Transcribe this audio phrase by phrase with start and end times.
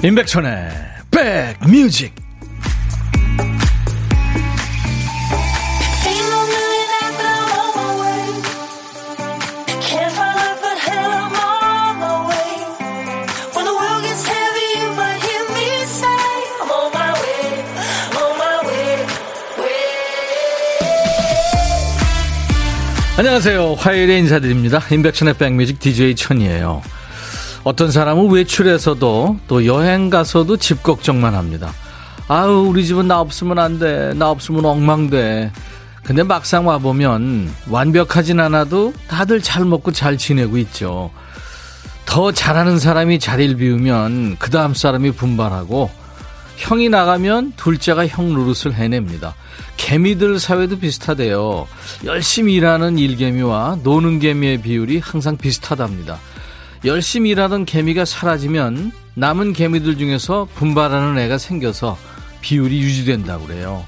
[0.00, 0.70] 임백천의
[1.10, 2.14] 백뮤직
[23.16, 23.74] 안녕하세요.
[23.74, 24.80] 화요일에 인사드립니다.
[24.92, 26.82] 임백천의 백뮤직 DJ 천이에요.
[27.68, 31.70] 어떤 사람은 외출해서도 또 여행 가서도 집 걱정만 합니다.
[32.26, 34.14] 아우, 우리 집은 나 없으면 안 돼.
[34.14, 35.52] 나 없으면 엉망돼.
[36.02, 41.10] 근데 막상 와보면 완벽하진 않아도 다들 잘 먹고 잘 지내고 있죠.
[42.06, 45.90] 더 잘하는 사람이 자리를 비우면 그 다음 사람이 분발하고
[46.56, 49.34] 형이 나가면 둘째가 형 노릇을 해냅니다.
[49.76, 51.68] 개미들 사회도 비슷하대요.
[52.06, 56.18] 열심히 일하는 일개미와 노는 개미의 비율이 항상 비슷하답니다.
[56.84, 61.98] 열심히 일하던 개미가 사라지면 남은 개미들 중에서 분발하는 애가 생겨서
[62.40, 63.84] 비율이 유지된다고 그래요.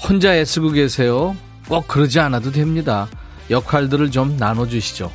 [0.00, 1.36] 혼자 애쓰고 계세요.
[1.68, 3.08] 꼭 그러지 않아도 됩니다.
[3.50, 5.12] 역할들을 좀 나눠주시죠.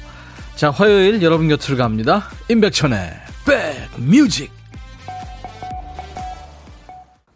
[0.56, 2.30] 자, 화요일 여러분 곁으로 갑니다.
[2.50, 3.14] 임백천의
[3.46, 4.52] 백뮤직.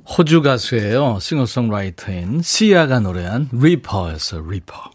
[0.05, 1.19] 호주 가수예요.
[1.19, 4.91] 싱어송라이터인 시아가 노래한 Reaper였어, Reaper.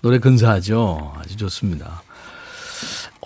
[0.00, 1.14] 노래 근사하죠?
[1.18, 2.02] 아주 좋습니다.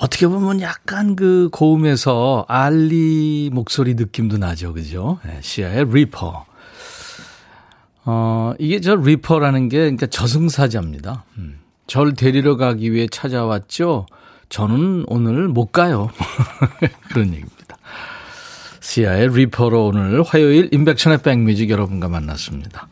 [0.01, 4.73] 어떻게 보면 약간 그 고음에서 알리 목소리 느낌도 나죠.
[4.73, 5.21] 그죠?
[5.27, 6.47] 네, 시아의 Reaper.
[8.07, 11.25] 어, 이게 저 Reaper라는 게 그러니까 저승사자입니다.
[11.37, 11.61] 음.
[11.87, 14.07] 절 데리러 가기 위해 찾아왔죠.
[14.49, 16.09] 저는 오늘 못 가요.
[17.13, 17.77] 그런 얘기입니다.
[18.81, 22.89] 시아의 Reaper로 오늘 화요일 임백천의 백뮤직 여러분과 만났습니다.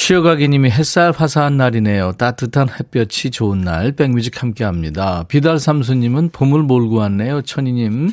[0.00, 2.12] 쉬어가기님이 햇살 화사한 날이네요.
[2.12, 5.24] 따뜻한 햇볕이 좋은 날 백뮤직 함께합니다.
[5.26, 7.42] 비달 삼수님은 봄을 몰고 왔네요.
[7.42, 8.12] 천희님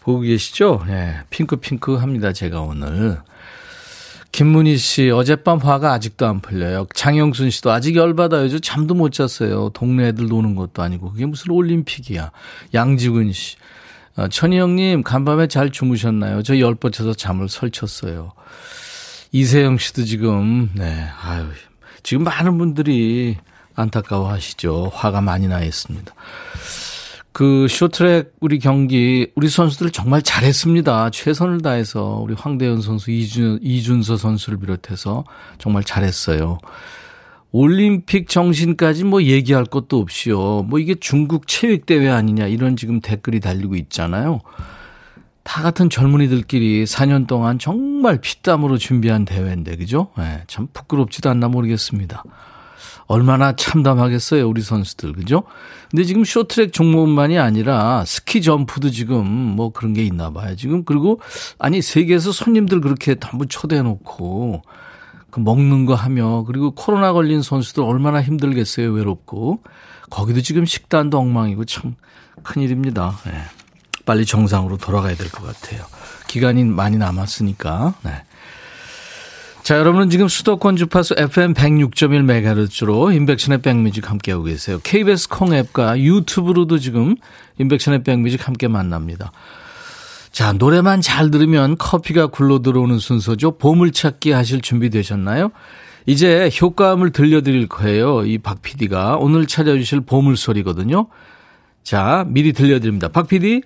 [0.00, 0.86] 보고 계시죠?
[0.88, 2.32] 예, 핑크핑크합니다.
[2.32, 3.18] 제가 오늘.
[4.32, 6.86] 김문희 씨, 어젯밤 화가 아직도 안 풀려요.
[6.94, 8.48] 장영순 씨도 아직 열받아요.
[8.48, 9.70] 저 잠도 못 잤어요.
[9.74, 11.12] 동네 애들 노는 것도 아니고.
[11.12, 12.30] 그게 무슨 올림픽이야.
[12.72, 13.56] 양지근 씨,
[14.16, 16.42] 어, 천희 형님, 간밤에 잘 주무셨나요?
[16.42, 18.32] 저 열 뻗쳐서 잠을 설쳤어요.
[19.32, 21.44] 이세영 씨도 지금, 네, 아유,
[22.02, 23.36] 지금 많은 분들이
[23.74, 24.90] 안타까워 하시죠.
[24.94, 26.12] 화가 많이 나 있습니다.
[27.32, 31.10] 그 쇼트랙 우리 경기 우리 선수들 정말 잘했습니다.
[31.10, 35.24] 최선을 다해서 우리 황대현 선수, 이준, 이준서 선수를 비롯해서
[35.58, 36.58] 정말 잘했어요.
[37.52, 40.64] 올림픽 정신까지 뭐 얘기할 것도 없이요.
[40.64, 44.40] 뭐 이게 중국 체육 대회 아니냐 이런 지금 댓글이 달리고 있잖아요.
[45.48, 50.08] 다 같은 젊은이들끼리 4년 동안 정말 피땀으로 준비한 대회인데, 그죠?
[50.18, 52.22] 네, 참 부끄럽지도 않나 모르겠습니다.
[53.06, 55.44] 얼마나 참담하겠어요, 우리 선수들, 그죠?
[55.90, 60.84] 근데 지금 쇼트랙 종목만이 아니라 스키 점프도 지금 뭐 그런 게 있나 봐요, 지금.
[60.84, 61.18] 그리고,
[61.58, 64.60] 아니, 세계에서 손님들 그렇게 전부 초대해놓고,
[65.30, 69.62] 그 먹는 거 하며 그리고 코로나 걸린 선수들 얼마나 힘들겠어요 외롭고
[70.08, 71.96] 거기도 지금 식단도 엉망이고 참
[72.42, 73.14] 큰일입니다.
[73.26, 73.32] 네.
[74.08, 75.84] 빨리 정상으로 돌아가야 될 것 같아요.
[76.28, 77.92] 기간이 많이 남았으니까.
[78.04, 78.10] 네.
[79.62, 84.80] 자, 여러분은 지금 수도권 주파수 FM 106.1MHz로 인백션의 백뮤직 함께하고 계세요.
[84.82, 87.16] KBS 콩 앱과 유튜브로도 지금
[87.58, 89.30] 인백션의 백뮤직 함께 만납니다.
[90.32, 93.58] 자, 노래만 잘 들으면 커피가 굴러 들어오는 순서죠.
[93.58, 95.50] 보물찾기 하실 준비 되셨나요?
[96.06, 98.24] 이제 효과음을 들려드릴 거예요.
[98.24, 101.08] 이 박 PD가 오늘 찾아주실 보물소리거든요.
[101.82, 103.08] 자, 미리 들려드립니다.
[103.08, 103.60] 박 PD.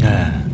[0.00, 0.48] 네.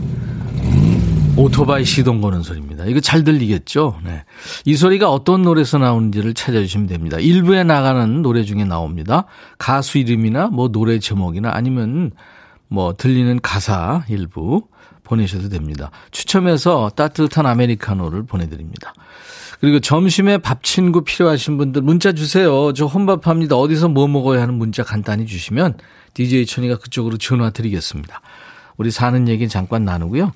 [1.36, 2.84] 오토바이 시동 거는 소리입니다.
[2.84, 3.98] 이거 잘 들리겠죠?
[4.04, 4.24] 네.
[4.64, 7.18] 이 소리가 어떤 노래에서 나오는지를 찾아주시면 됩니다.
[7.18, 9.24] 일부에 나가는 노래 중에 나옵니다.
[9.58, 12.12] 가수 이름이나 뭐 노래 제목이나 아니면
[12.68, 14.68] 뭐 들리는 가사 일부
[15.02, 15.90] 보내셔도 됩니다.
[16.12, 18.94] 추첨해서 따뜻한 아메리카노를 보내드립니다.
[19.60, 22.72] 그리고 점심에 밥 친구 필요하신 분들 문자 주세요.
[22.74, 23.56] 저 혼밥합니다.
[23.56, 25.78] 어디서 뭐 먹어야 하는 문자 간단히 주시면
[26.14, 28.20] DJ 천이가 그쪽으로 전화 드리겠습니다.
[28.76, 30.32] 우리 사는 얘기 잠깐 나누고요.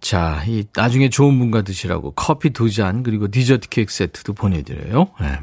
[0.00, 5.08] 자, 이 나중에 좋은 분과 드시라고 커피 두 잔 그리고 디저트 케이크 세트도 보내드려요.
[5.20, 5.38] 네.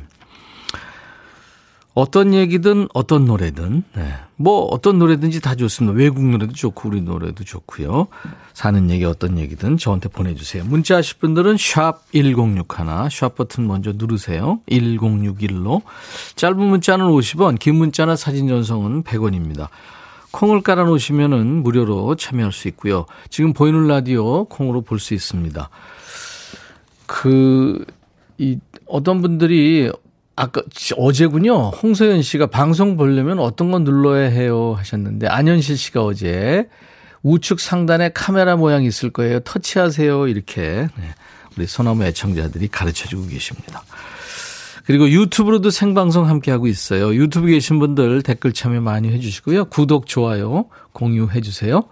[1.94, 4.13] 어떤 얘기든 어떤 노래든 네.
[4.36, 5.95] 뭐 어떤 노래든지 다 좋습니다.
[5.95, 8.07] 외국 노래도 좋고 우리 노래도 좋고요.
[8.54, 10.63] 사는 얘기 어떤 얘기든 저한테 보내주세요.
[10.66, 14.60] 문자 하실 분들은 샵 1061, 샵 버튼 먼저 누르세요.
[14.69, 15.84] 1061로.
[16.36, 19.68] 짧은 문자는 50원, 긴 문자나 사진 전송은 100원입니다.
[20.31, 23.06] 콩을 깔아놓으시면 무료로 참여할 수 있고요.
[23.30, 25.69] 지금 보이는 라디오 콩으로 볼 수 있습니다.
[27.06, 27.86] 그,
[28.39, 28.57] 이,
[28.88, 29.92] 어떤 분들이
[30.35, 30.62] 아까
[30.97, 31.69] 어제군요.
[31.69, 36.68] 홍서연 씨가 방송 보려면 어떤 건 눌러야 해요 하셨는데 안현실 씨가 어제
[37.21, 39.39] 우측 상단에 카메라 모양이 있을 거예요.
[39.41, 40.27] 터치하세요.
[40.27, 41.15] 이렇게 네,
[41.56, 43.83] 우리 소나무 애청자들이 가르쳐 주고 계십니다.
[44.85, 47.15] 그리고 유튜브로도 생방송 함께하고 있어요.
[47.15, 49.65] 유튜브 계신 분들 댓글 참여 많이 해주시고요.
[49.65, 51.83] 구독, 좋아요, 공유해 주세요.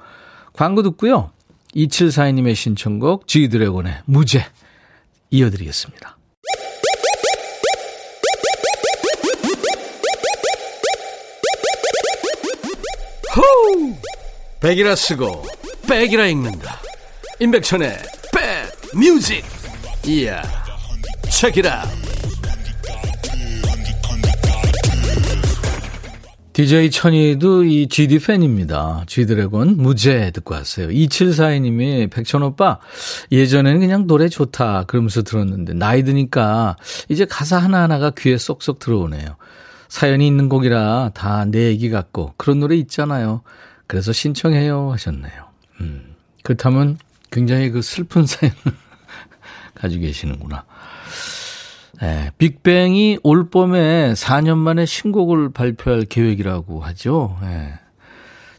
[0.52, 1.32] 광고 듣고요.
[1.76, 4.46] 2742님의 신청곡 G드래곤의 무죄
[5.30, 6.18] 이어드리겠습니다.
[13.36, 13.96] 호우!
[14.60, 15.44] 백이라 쓰고
[15.88, 16.80] 백이라 읽는다.
[17.40, 17.98] 임백천의
[18.34, 19.44] 백 뮤직.
[20.06, 20.42] 이야.
[21.30, 21.86] 책이라.
[26.54, 29.06] DJ 천이도 이 GD 팬입니다.
[29.08, 30.90] G드래곤 무죄 듣고 왔어요.
[30.90, 32.80] 2742님이 백천오빠
[33.32, 36.76] 예전에는 그냥 노래 좋다 그러면서 들었는데 나이 드니까
[37.08, 39.38] 이제 가사 하나하나가 귀에 쏙쏙 들어오네요.
[39.92, 43.42] 사연이 있는 곡이라 다 내 얘기 같고 그런 노래 있잖아요.
[43.88, 45.34] 그래서 신청해요 하셨네요.
[45.82, 46.98] 음, 그렇다면
[47.30, 48.56] 굉장히 그 슬픈 사연을
[49.76, 50.64] 가지고 계시는구나.
[52.02, 57.38] 네, 빅뱅이 올 봄에 4년 만에 신곡을 발표할 계획이라고 하죠.
[57.42, 57.74] 네,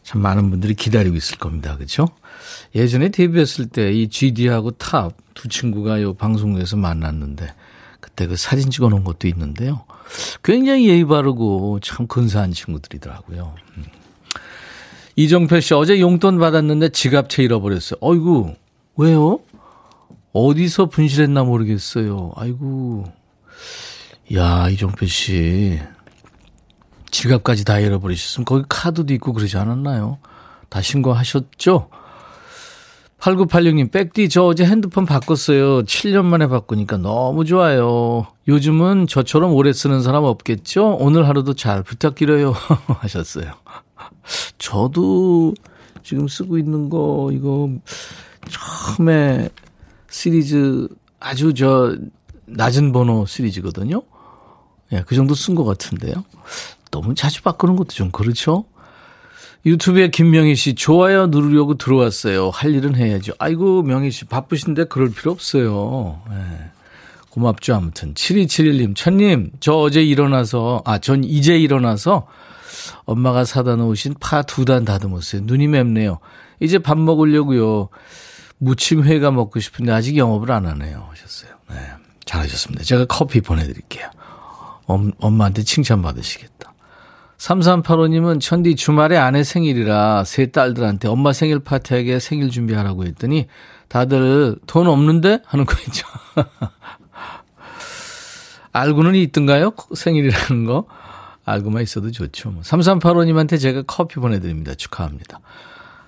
[0.03, 1.77] 참 많은 분들이 기다리고 있을 겁니다.
[1.77, 2.07] 그렇죠?
[2.75, 7.55] 예전에 데뷔했을 때 이 GD하고 탑 두 친구가 요 방송국에서 만났는데
[8.01, 9.85] 그때 그 사진 찍어 놓은 것도 있는데요.
[10.43, 13.55] 굉장히 예의 바르고 참 근사한 친구들이더라고요.
[13.77, 13.85] 음.
[15.17, 17.99] 이정표 씨 어제 용돈 받았는데 지갑채 잃어버렸어요.
[18.01, 18.55] 어이구
[18.97, 19.41] 왜요?
[20.33, 22.33] 어디서 분실했나 모르겠어요.
[22.37, 23.05] 아이고
[24.35, 25.79] 야, 이종표 씨.
[27.11, 30.19] 지갑까지 다 잃어버리셨으면 거기 카드도 있고 그러지 않았나요?
[30.71, 31.91] 다 신고하셨죠?
[33.23, 35.83] 8986님, 백디, 저 어제 핸드폰 바꿨어요.
[35.85, 38.27] 7년 만에 바꾸니까 너무 좋아요.
[38.49, 40.97] 요즘은 저처럼 오래 쓰는 사람 없겠죠?
[40.97, 42.53] 오늘 하루도 잘 부탁드려요.
[42.99, 43.53] 하셨어요.
[44.59, 45.55] 저도
[46.03, 47.71] 지금 쓰고 있는 거, 이거,
[48.49, 49.51] 처음에
[50.11, 50.89] 시리즈
[51.21, 51.97] 아주 저
[52.47, 54.03] 낮은 번호 시리즈거든요.
[54.93, 56.25] 예, 그 정도 쓴 것 같은데요.
[56.91, 58.65] 너무 자주 바꾸는 것도 좀 그렇죠?
[59.65, 62.51] 유튜브에 김명희 씨, 좋아요 누르려고 들어왔어요.
[62.51, 63.33] 할 일은 해야죠.
[63.39, 66.21] 아이고, 명희 씨, 바쁘신데 그럴 필요 없어요.
[66.31, 66.71] 예.
[67.31, 68.13] 고맙죠, 아무튼.
[68.15, 72.27] 7271님, 천님, 저 어제 일어나서, 아, 전 이제 일어나서
[73.05, 75.43] 엄마가 사다 놓으신 파 두 단 다듬었어요.
[75.45, 76.19] 눈이 맵네요.
[76.61, 77.89] 이제 밥 먹으려고요.
[78.59, 81.07] 무침회가 먹고 싶은데 아직 영업을 안 하네요.
[81.11, 81.53] 하셨어요.
[81.71, 81.77] 네.
[82.25, 82.85] 잘하셨습니다.
[82.85, 84.09] 제가 커피 보내드릴게요.
[84.87, 86.72] 엄, 엄마한테 칭찬받으시겠다.
[87.43, 93.49] 3385님은 천디 주말에 아내 생일이라 세 딸들한테 엄마 생일 파티하게 생일 준비하라고 했더니
[93.89, 95.41] 다들 돈 없는데?
[95.45, 96.07] 하는 거 있죠.
[98.73, 99.73] 알고는 있던가요?
[99.93, 100.87] 생일이라는 거?
[101.45, 102.55] 알고만 있어도 좋죠.
[102.63, 103.59] 3385님한테 뭐.
[103.59, 104.75] 제가 커피 보내드립니다.
[104.75, 105.41] 축하합니다.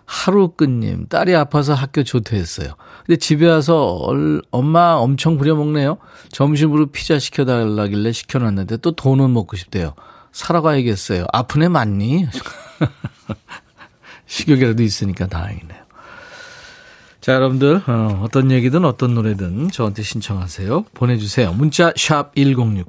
[0.06, 2.74] 하루끝님, 딸이 아파서 학교 조퇴했어요.
[3.04, 5.98] 근데 집에 와서 얼, 엄마 엄청 부려먹네요.
[6.30, 9.94] 점심으로 피자 시켜달라길래 시켜놨는데 또 돈은 먹고 싶대요.
[10.34, 11.26] 사러 가야겠어요.
[11.32, 12.26] 아픈 애 맞니?
[14.26, 15.84] 식욕이라도 있으니까 다행이네요.
[17.20, 20.86] 자, 여러분들, 어, 떤 얘기든 어떤 노래든 저한테 신청하세요.
[20.92, 21.52] 보내주세요.
[21.54, 22.84] 문자, 샵 1061.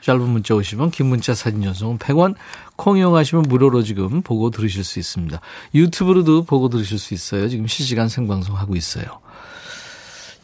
[0.00, 2.34] 짧은 문자 50원, 긴 문자 사진 전송은 100원.
[2.76, 5.38] 콩 이용하시면 무료로 지금 보고 들으실 수 있습니다.
[5.74, 7.48] 유튜브로도 보고 들으실 수 있어요.
[7.48, 9.04] 지금 실시간 생방송 하고 있어요.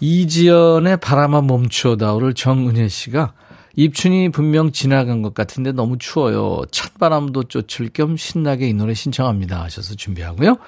[0.00, 3.32] 이지연의 바람아 멈추어다오를 정은혜 씨가
[3.76, 6.62] 입춘이 분명 지나간 것 같은데 너무 추워요.
[6.70, 10.58] 찬바람도 쫓을 겸 신나게 이 노래 신청합니다 하셔서 준비하고요.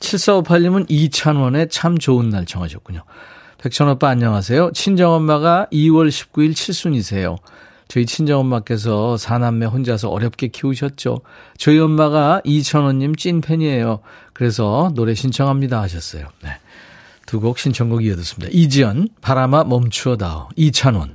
[0.00, 3.02] 7458님은 이찬원의 참 좋은 날 청하셨군요.
[3.58, 4.72] 백천오빠 안녕하세요.
[4.72, 7.36] 친정엄마가 2월 19일 칠순이세요.
[7.88, 11.20] 저희 친정엄마께서 사남매 혼자서 어렵게 키우셨죠.
[11.58, 14.00] 저희 엄마가 이천원님 찐팬이에요.
[14.32, 16.28] 그래서 노래 신청합니다 하셨어요.
[16.42, 16.50] 네.
[17.26, 18.50] 두 곡 신청곡 이어듣습니다.
[18.52, 20.48] 이지연, 바람아 멈추어다오.
[20.56, 21.14] 이찬원,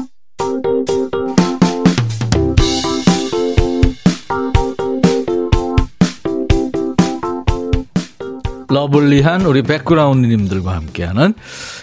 [8.71, 11.33] lovely한 우리 background님들과 함께하는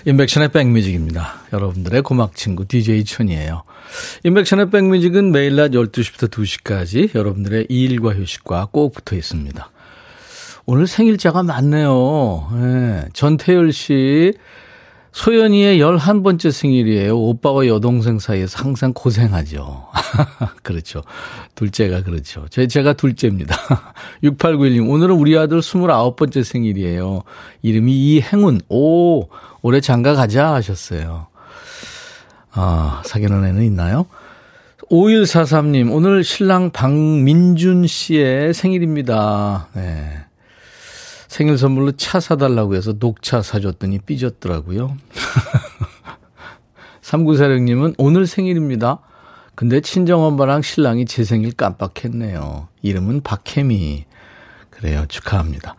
[0.06, 1.34] 임백천의 백뮤직입니다.
[1.52, 3.62] 여러분들의 고막 친구 DJ 천이에요.
[4.24, 9.70] 임백천의 백뮤직은 매일 낮 12시부터 2시까지 여러분들의 일과 휴식과 꼭 붙어 있습니다.
[10.64, 12.48] 오늘 생일자가 많네요.
[12.54, 13.04] 네.
[13.12, 14.32] 전태열 씨,
[15.12, 17.18] 소연이의 11번째 생일이에요.
[17.18, 19.86] 오빠와 여동생 사이에서 항상 고생하죠.
[20.62, 21.02] 그렇죠.
[21.54, 22.46] 둘째가 그렇죠.
[22.50, 23.56] 제, 제가 둘째입니다.
[24.22, 27.22] 6891님, 오늘은 우리 아들 29번째 생일이에요.
[27.62, 28.60] 이름이 이행운.
[28.68, 29.28] 오,
[29.62, 31.26] 올해 장가 가자 하셨어요.
[32.52, 34.06] 아, 사귀는 애는 있나요?
[34.90, 39.68] 5143님, 오늘 신랑 박민준 씨의 생일입니다.
[39.74, 40.27] 네.
[41.38, 44.96] 생일 선물로 차 사달라고 해서 녹차 사줬더니 삐졌더라고요.
[47.00, 48.98] 3946님은 오늘 생일입니다.
[49.54, 52.66] 근데 친정엄마랑 신랑이 제 생일 깜빡했네요.
[52.82, 54.04] 이름은 박혜미.
[54.68, 55.04] 그래요.
[55.06, 55.76] 축하합니다.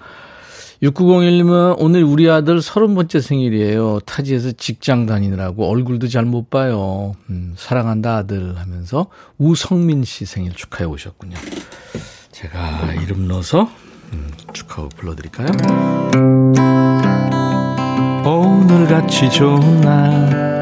[0.81, 3.99] 6901님은 오늘 우리 아들 30번째 생일이에요.
[4.05, 7.15] 타지에서 직장 다니느라고 얼굴도 잘 못 봐요.
[7.29, 11.35] 음, 사랑한다 아들 하면서 우성민 씨 생일 축하해 오셨군요.
[12.31, 13.69] 제가 이름 넣어서
[14.13, 15.47] 음, 축하하고 불러드릴까요?
[18.25, 20.59] 오늘같이 좋은 날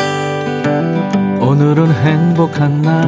[1.42, 3.08] 오늘은 행복한 날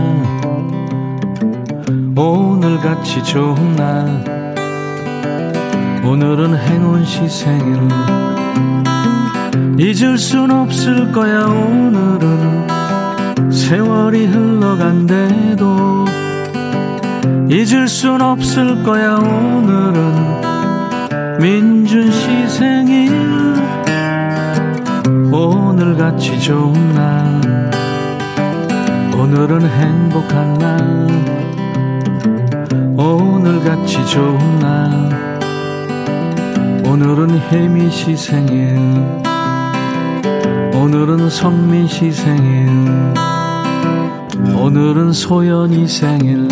[2.17, 4.55] 오늘같이 좋은 날
[6.03, 7.87] 오늘은 행운 시 생일
[9.79, 12.67] 잊을 순 없을 거야 오늘은
[13.51, 16.05] 세월이 흘러간대도
[17.49, 20.39] 잊을 순 없을 거야 오늘은.
[21.39, 23.11] 민준 씨 생일.
[25.33, 27.41] 오늘같이 좋은 날.
[29.17, 31.07] 오늘은 행복한 날.
[32.95, 35.39] 오늘같이 좋은 날.
[36.85, 38.77] 오늘은 혜미 씨 생일.
[40.75, 42.69] 오늘은 성민 씨 생일.
[44.55, 46.47] 오늘은 소연이 생일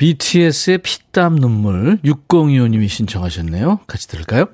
[0.00, 3.80] BTS의 피땀 눈물 6025님이 신청하셨네요.
[3.86, 4.46] 같이 들을까요?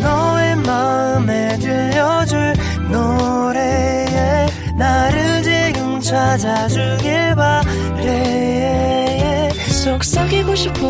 [0.00, 2.54] 너의 마음에 들려줄
[2.90, 4.46] 노래에
[4.78, 9.50] 나를 지금 찾아주길 바래
[9.84, 10.80] 속삭이고 싶어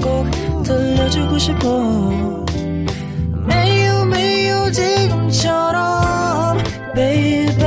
[0.00, 0.30] 꼭
[0.62, 2.46] 들려주고 싶어
[3.48, 6.56] 매우 매우 지금처럼
[6.94, 7.64] baby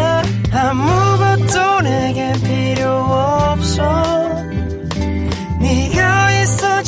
[0.53, 2.62] 아무것도 내게 필요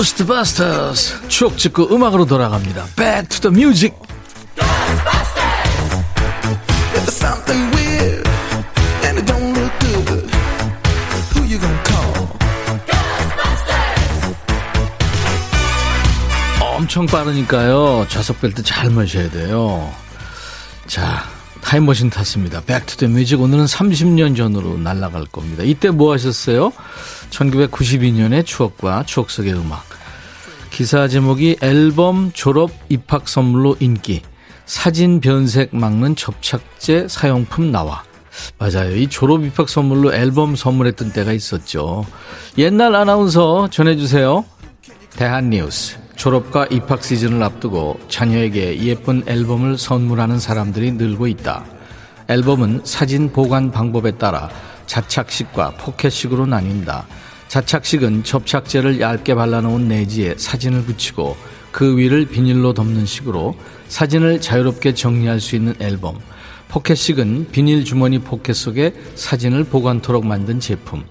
[0.00, 2.86] Ghostbusters 추억 찍고 음악으로 돌아갑니다.
[2.96, 3.94] Back to the music.
[16.60, 18.06] 엄청 빠르니까요.
[18.08, 19.92] 좌석 벨트 잘 매셔야 돼요.
[20.86, 21.24] 자,
[21.62, 22.62] 타임머신 탔습니다.
[22.62, 25.62] Back to the music 오늘은 30년 전으로 날아갈 겁니다.
[25.62, 26.72] 이때 뭐 하셨어요?
[27.30, 29.84] 1992년의 추억과 추억 속의 음악.
[30.70, 34.22] 기사 제목이 앨범 졸업 입학 선물로 인기.
[34.66, 38.04] 사진 변색 막는 접착제 사용품 나와.
[38.58, 38.96] 맞아요.
[38.96, 42.06] 이 졸업 입학 선물로 앨범 선물했던 때가 있었죠.
[42.56, 44.44] 옛날 아나운서 전해주세요.
[45.10, 45.98] 대한뉴스.
[46.20, 51.64] 졸업과 입학 시즌을 앞두고 자녀에게 예쁜 앨범을 선물하는 사람들이 늘고 있다.
[52.28, 54.50] 앨범은 사진 보관 방법에 따라
[54.84, 57.06] 자착식과 포켓식으로 나뉜다.
[57.48, 61.38] 자착식은 접착제를 얇게 발라놓은 내지에 사진을 붙이고
[61.72, 63.56] 그 위를 비닐로 덮는 식으로
[63.88, 66.18] 사진을 자유롭게 정리할 수 있는 앨범.
[66.68, 71.02] 포켓식은 비닐 주머니 포켓 속에 사진을 보관토록 만든 제품.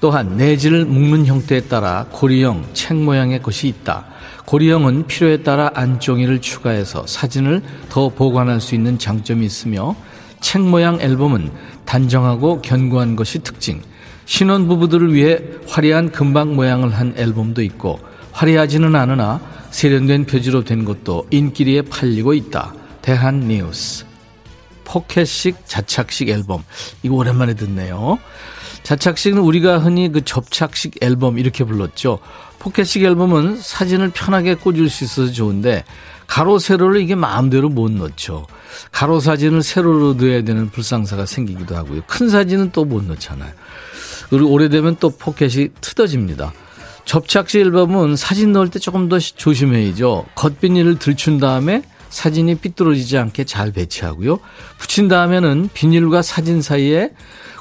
[0.00, 4.06] 또한 내지를 묶는 형태에 따라 고리형, 책 모양의 것이 있다.
[4.44, 9.94] 고리형은 필요에 따라 안종이를 추가해서 사진을 더 보관할 수 있는 장점이 있으며
[10.40, 11.50] 책 모양 앨범은
[11.84, 13.82] 단정하고 견고한 것이 특징.
[14.24, 17.98] 신혼 부부들을 위해 화려한 금방 모양을 한 앨범도 있고
[18.32, 19.40] 화려하지는 않으나
[19.70, 22.72] 세련된 표지로 된 것도 인기리에 팔리고 있다.
[23.02, 24.06] 대한 뉴스.
[24.84, 26.62] 포켓식 자착식 앨범.
[27.02, 28.18] 이거 오랜만에 듣네요.
[28.88, 32.20] 자착식은 우리가 흔히 그 접착식 앨범 이렇게 불렀죠.
[32.58, 35.84] 포켓식 앨범은 사진을 편하게 꽂을 수 있어서 좋은데
[36.26, 38.46] 가로 세로를 이게 마음대로 못 넣죠.
[38.90, 42.00] 가로 사진을 세로로 넣어야 되는 불상사가 생기기도 하고요.
[42.06, 43.52] 큰 사진은 또 못 넣잖아요.
[44.30, 46.54] 그리고 오래되면 또 포켓이 뜯어집니다.
[47.04, 50.24] 접착제 앨범은 사진 넣을 때 조금 더 조심해야죠.
[50.34, 54.38] 겉비닐을 들춘 다음에 사진이 삐뚤어지지 않게 잘 배치하고요.
[54.78, 57.10] 붙인 다음에는 비닐과 사진 사이에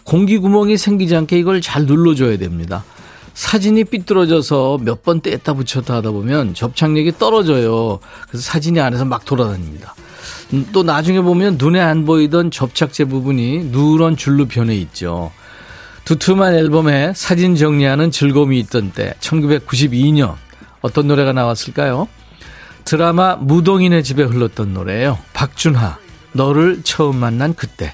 [0.07, 2.85] 공기 구멍이 생기지 않게 이걸 잘 눌러줘야 됩니다.
[3.33, 7.99] 사진이 삐뚤어져서 몇 번 뗐다 붙였다 하다 보면 접착력이 떨어져요.
[8.29, 9.95] 그래서 사진이 안에서 막 돌아다닙니다.
[10.53, 15.31] 음, 또 나중에 보면 눈에 안 보이던 접착제 부분이 누런 줄로 변해 있죠.
[16.05, 20.35] 두툼한 앨범에 사진 정리하는 즐거움이 있던 때 1992년
[20.79, 22.07] 어떤 노래가 나왔을까요?
[22.85, 25.19] 드라마 무동인의 집에 흘렀던 노래예요.
[25.33, 25.97] 박준하
[26.31, 27.93] 너를 처음 만난 그때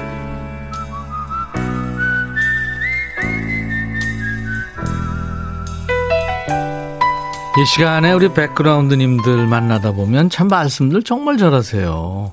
[7.57, 12.31] 이 시간에 우리 백그라운드님들 만나다 보면 참 말씀들 정말 잘하세요.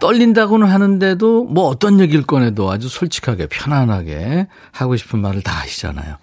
[0.00, 6.16] 떨린다고는 하는데도 뭐 어떤 얘기를 꺼내도 아주 솔직하게 편안하게 하고 싶은 말을 다 하시잖아요.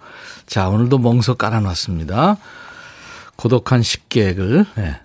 [0.46, 2.36] 자, 오늘도 멍석 깔아놨습니다.
[3.36, 4.96] 고독한 식객을 네,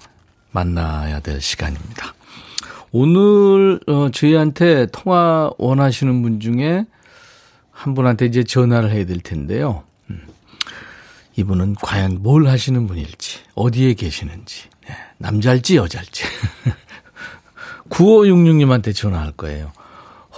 [0.50, 2.15] 만나야 될 시간입니다.
[2.91, 6.86] 오늘 어, 저희한테 통화 원하시는 분 중에
[7.70, 9.84] 한 분한테 이제 전화를 해야 될 텐데요.
[11.38, 16.23] 이분은 과연 뭘 하시는 분일지, 어디에 계시는지, 네, 남자일지 여자일지.
[17.89, 19.71] 9566님한테 전화할 거예요.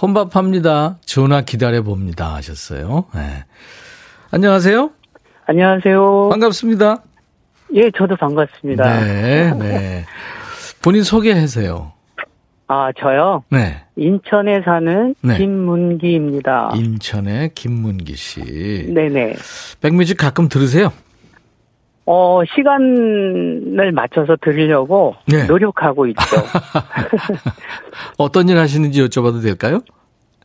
[0.00, 0.98] 혼밥합니다.
[1.04, 2.34] 전화 기다려 봅니다.
[2.34, 3.06] 하셨어요.
[3.14, 3.44] 네.
[4.30, 4.90] 안녕하세요.
[5.46, 6.28] 안녕하세요.
[6.28, 7.02] 반갑습니다.
[7.74, 9.00] 예, 저도 반갑습니다.
[9.00, 10.04] 네, 네.
[10.82, 11.92] 본인 소개하세요.
[12.72, 13.42] 아, 저요?
[13.50, 13.82] 네.
[13.96, 15.38] 인천에 사는 네.
[15.38, 16.70] 김문기입니다.
[16.76, 18.40] 인천의 김문기 씨.
[18.94, 19.34] 네네.
[19.80, 20.92] 백뮤직 가끔 들으세요?
[22.06, 25.46] 어, 시간을 맞춰서 들으려고 네.
[25.46, 26.22] 노력하고 있죠.
[28.18, 29.80] 어떤 일 하시는지 여쭤봐도 될까요?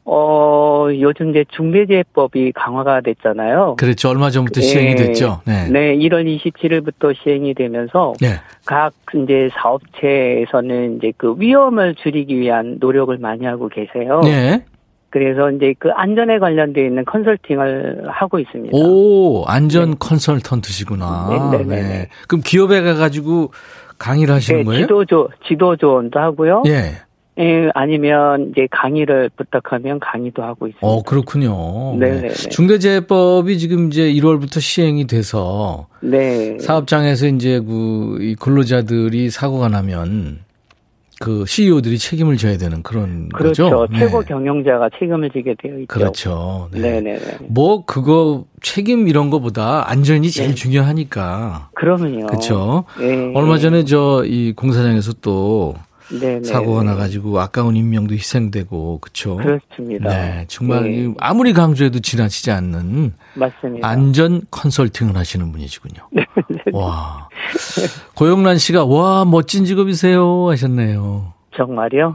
[0.08, 3.76] 어, 요즘 이제 중대재해법이 강화가 됐잖아요.
[3.80, 4.10] 그렇죠.
[4.10, 4.96] 얼마 전부터 시행이 예.
[4.96, 5.42] 됐죠.
[5.46, 5.68] 네.
[5.70, 8.40] 네, 1월 27일부터 시행이 되면서 네.
[8.66, 14.22] 각 이제 사업체에서는 이제 그 위험을 줄이기 위한 노력을 많이 하고 계세요.
[14.24, 14.64] 네.
[15.10, 18.78] 그래서 이제 그 안전에 관련되어 있는 컨설팅을 하고 있습니다.
[18.78, 21.50] 오, 안전 컨설턴트시구나.
[21.52, 22.10] 네, 네, 네, 네.
[22.28, 23.52] 그럼 기업에 가가지고
[23.98, 24.82] 강의를 하시는 네, 거예요?
[24.82, 26.64] 지도조 지도 조언도 하고요.
[26.68, 27.05] 예.
[27.38, 30.88] 예, 아니면 이제 강의를 부탁하면 강의도 하고 있습니다.
[30.88, 31.98] 어, 그렇군요.
[32.00, 32.30] 네, 네, 네.
[32.30, 36.58] 중대재해법이 지금 이제 1월부터 시행이 돼서 네.
[36.60, 40.46] 사업장에서 이제 그, 이 근로자들이 사고가 나면
[41.20, 43.70] 그 CEO들이 책임을 져야 되는 그런 그렇죠.
[43.70, 43.94] 거죠.
[43.98, 44.28] 최고 네.
[44.28, 45.88] 경영자가 책임을 지게 되어 있죠.
[45.88, 46.70] 그렇죠.
[46.72, 46.80] 네.
[46.80, 47.38] 네, 네, 네.
[47.48, 50.56] 뭐 그거 책임 이런 거보다 안전이 제일 네.
[50.56, 51.70] 중요하니까.
[51.76, 52.28] 그러면요.
[52.28, 52.84] 그렇죠.
[53.00, 53.32] 네.
[53.34, 55.76] 얼마 전에 저 이 공사장에서 또
[56.12, 56.90] 네, 네, 사고가 네.
[56.90, 59.38] 나가지고 아까운 인명도 희생되고 그렇죠.
[59.38, 60.10] 그렇습니다.
[60.10, 60.98] 네, 정말 네.
[60.98, 63.88] 이 아무리 강조해도 지나치지 않는 맞습니다.
[63.88, 66.08] 안전 컨설팅을 하시는 분이시군요.
[66.14, 66.26] 네,
[66.74, 67.30] 와.
[68.16, 71.35] 고영란 씨가 와 멋진 직업이세요 하셨네요.
[71.56, 72.14] 정말요?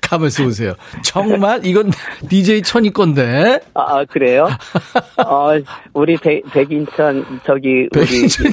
[0.00, 0.74] 가면서 오세요.
[1.02, 1.90] 정말 이건
[2.28, 3.60] DJ 천이 건데.
[3.74, 4.48] 아, 아, 그래요?
[5.26, 5.48] 어,
[5.92, 8.52] 우리 백, 백인천 저기 우리 백인천이요?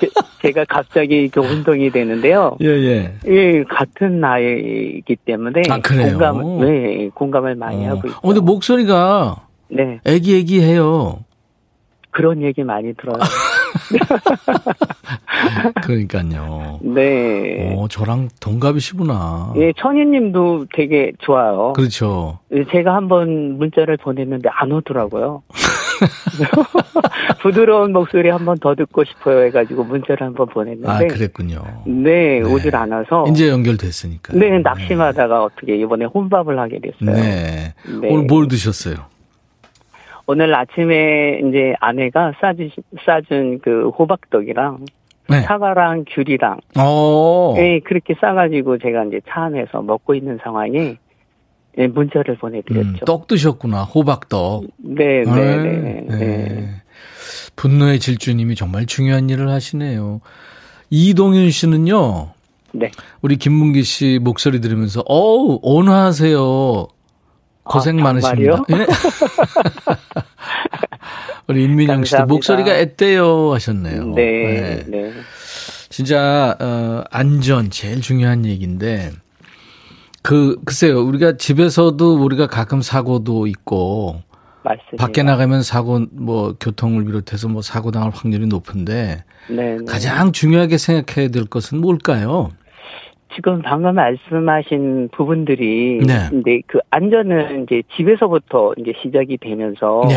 [0.00, 0.08] 제-
[0.42, 2.56] 제가 갑자기 이렇게 운동이 되는데요.
[2.60, 3.14] 예 예.
[3.26, 6.10] 예, 같은 나이이기 때문에 아, 그래요?
[6.18, 7.90] 공감, 네, 공감을 많이 어.
[7.90, 8.18] 하고 있어요.
[8.22, 11.24] 어, 근데 목소리가 네, 애기애기해요.
[12.10, 13.18] 그런 얘기 많이 들어요.
[15.82, 16.80] 그러니까요.
[16.82, 17.74] 네.
[17.76, 19.54] 어, 저랑 동갑이시구나.
[19.56, 21.72] 예, 천희님도 되게 좋아요.
[21.74, 22.38] 그렇죠.
[22.52, 25.42] 예, 제가 한번 문자를 보냈는데 안 오더라고요.
[27.40, 31.62] 부드러운 목소리 한번 더 듣고 싶어요 해가지고 문자를 한번 보냈는데 아, 그랬군요.
[31.86, 32.42] 네, 네.
[32.42, 34.34] 오질 않아서 이제 연결됐으니까.
[34.34, 37.16] 네 낙심하다가 어떻게 이번에 혼밥을 하게 됐어요.
[37.16, 37.74] 네.
[38.00, 38.08] 네.
[38.10, 38.96] 오늘 뭘 드셨어요?
[40.26, 42.68] 오늘 아침에 이제 아내가 싸주
[43.04, 44.84] 싸준 그 호박떡이랑
[45.28, 45.40] 네.
[45.42, 47.54] 사과랑 귤이랑 어.
[47.56, 50.96] 네, 그렇게 싸가지고 제가 이제 차 안에서 먹고 있는 상황에
[51.78, 52.88] 예, 문자를 보내드렸죠.
[52.88, 53.84] 음, 떡 드셨구나.
[53.84, 54.64] 호박떡.
[54.78, 56.06] 네, 네, 네, 네.
[56.08, 56.68] 네.
[57.54, 60.20] 분노의 질주님이 정말 중요한 일을 하시네요.
[60.90, 62.30] 이동윤 씨는요.
[62.72, 62.90] 네.
[63.22, 66.88] 우리 김문기 씨 목소리 들으면서 어우 온화하세요.
[67.68, 68.62] 고생 아, 많으십니다.
[68.70, 68.86] 예?
[71.48, 72.26] 우리 임민영 씨도.
[72.26, 74.14] 목소리가 앳대요 하셨네요.
[74.14, 74.84] 네, 예.
[74.86, 75.12] 네.
[75.88, 79.12] 진짜 어, 안전 제일 중요한 얘기인데
[80.22, 84.22] 그 글쎄요 우리가 집에서도 우리가 가끔 사고도 있고
[84.64, 84.96] 맞습니다.
[84.96, 89.84] 밖에 나가면 사고 뭐 교통을 비롯해서 뭐 사고 당할 확률이 높은데 네, 네.
[89.86, 92.50] 가장 중요하게 생각해야 될 것은 뭘까요?
[93.36, 96.14] 지금 방금 말씀하신 부분들이 네.
[96.30, 100.14] 근데 그 안전은 이제 집에서부터 이제 시작이 되면서 네.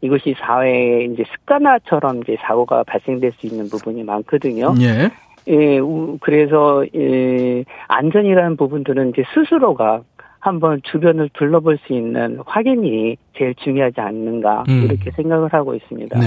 [0.00, 4.74] 이것이 사회에 이제 습관화처럼 이제 사고가 발생될 수 있는 부분이 많거든요.
[4.80, 5.10] 예.
[5.48, 10.00] 예, 우- 그래서 예, 안전이라는 부분들은 이제 스스로가
[10.40, 14.84] 한번 주변을 둘러볼 수 있는 확인이 제일 중요하지 않는가 음.
[14.84, 16.18] 이렇게 생각을 하고 있습니다.
[16.18, 16.26] 네.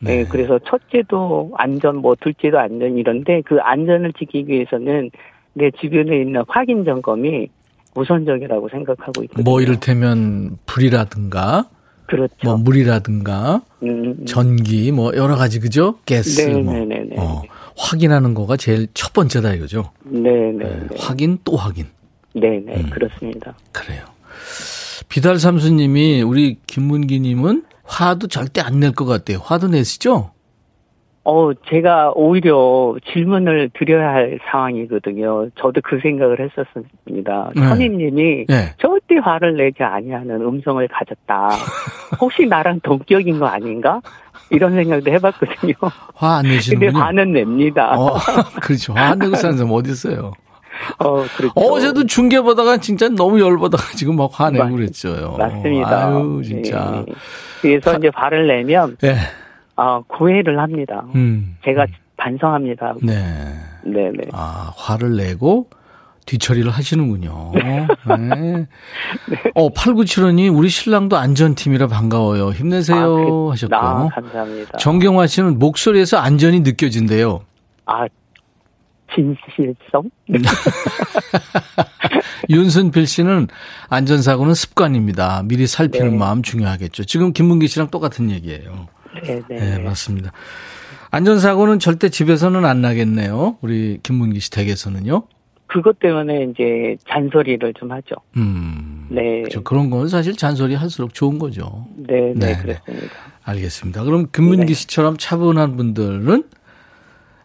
[0.00, 0.18] 네.
[0.20, 5.10] 예, 그래서 첫째도 안전, 뭐 둘째도 안전 이런데 그 안전을 지키기 위해서는
[5.54, 7.48] 내 주변에 있는 확인 점검이
[7.96, 9.44] 우선적이라고 생각하고 있거든요.
[9.44, 11.68] 뭐 이를테면 불이라든가
[12.06, 12.34] 그렇죠.
[12.44, 15.96] 뭐 물이라든가 음, 전기 뭐 여러 가지 그죠?
[16.06, 17.16] 가스 뭐 네네네네.
[17.18, 17.42] 어,
[17.76, 19.90] 확인하는 거가 제일 첫 번째다 이거죠.
[20.04, 20.52] 네네.
[20.52, 21.86] 네, 확인 또 확인.
[22.34, 22.74] 네네.
[22.76, 22.90] 음.
[22.90, 23.54] 그렇습니다.
[23.72, 24.04] 그래요.
[25.08, 29.38] 비달 삼수님이 우리 김문기님은 화도 절대 안 낼 것 같아요.
[29.42, 30.30] 화도 내시죠?
[31.26, 35.48] 어, 제가 오히려 질문을 드려야 할 상황이거든요.
[35.58, 37.50] 저도 그 생각을 했었습니다.
[37.56, 37.66] 네.
[37.66, 38.74] 선임님이 네.
[38.78, 41.48] 절대 화를 내지 아니하는 음성을 가졌다.
[42.20, 44.02] 혹시 나랑 동격인 거 아닌가?
[44.50, 45.72] 이런 생각도 해봤거든요.
[46.14, 46.98] 화안 근데 내시는군요.
[47.02, 47.94] 화는 냅니다.
[47.98, 48.16] 어,
[48.60, 48.92] 그렇죠.
[48.92, 50.32] 화 안 내고 사는 사람 어디 있어요?
[50.98, 51.52] 어, 그렇죠.
[51.56, 55.36] 어제도 중계 보다가 진짜 너무 열받아가 지금 막 화내고 맞- 그랬죠.
[55.38, 56.06] 맞습니다.
[56.08, 57.02] 아유, 진짜.
[57.08, 57.12] 예.
[57.62, 59.14] 그래서 이제 화를 내면 예.
[59.76, 61.04] 아, 고해를 합니다.
[61.14, 61.56] 음.
[61.64, 62.94] 제가 반성합니다.
[63.02, 63.14] 네.
[63.84, 64.28] 네네.
[64.32, 65.68] 아, 화를 내고
[66.26, 67.52] 뒤처리를 하시는군요.
[67.54, 67.86] 네.
[69.54, 72.50] 어, 8975님, 우리 신랑도 안전팀이라 반가워요.
[72.50, 72.96] 힘내세요.
[72.98, 73.74] 아, 그- 하셨고.
[73.76, 74.78] 아, 감사합니다.
[74.78, 77.42] 정경화 씨는 목소리에서 안전이 느껴진대요.
[77.86, 78.06] 아,
[79.14, 80.10] 진실성?
[82.48, 83.48] 윤순필 씨는
[83.88, 85.42] 안전사고는 습관입니다.
[85.44, 86.16] 미리 살피는 네.
[86.16, 87.04] 마음 중요하겠죠.
[87.04, 88.88] 지금 김문기 씨랑 똑같은 얘기예요.
[89.22, 89.56] 네 네.
[89.56, 90.32] 네, 맞습니다.
[91.10, 93.58] 안전사고는 절대 집에서는 안 나겠네요.
[93.60, 95.24] 우리 김문기 씨 댁에서는요.
[95.66, 98.16] 그것 때문에 이제 잔소리를 좀 하죠.
[98.36, 99.06] 음.
[99.10, 99.42] 네.
[99.42, 99.62] 그렇죠.
[99.64, 101.86] 그런 건 사실 잔소리 할수록 좋은 거죠.
[101.96, 103.14] 네, 네, 네, 그렇습니다.
[103.44, 104.04] 알겠습니다.
[104.04, 104.74] 그럼 김문기 네.
[104.74, 106.44] 씨처럼 차분한 분들은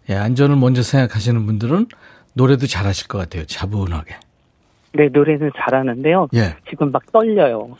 [0.10, 1.88] 예, 안전을 먼저 생각하시는 분들은
[2.34, 3.45] 노래도 잘하실 것 같아요.
[3.45, 4.15] 차분하게.
[4.93, 6.30] 네, 노래는 잘하는데요.
[6.36, 6.56] 예.
[6.69, 7.75] 지금 막 떨려요.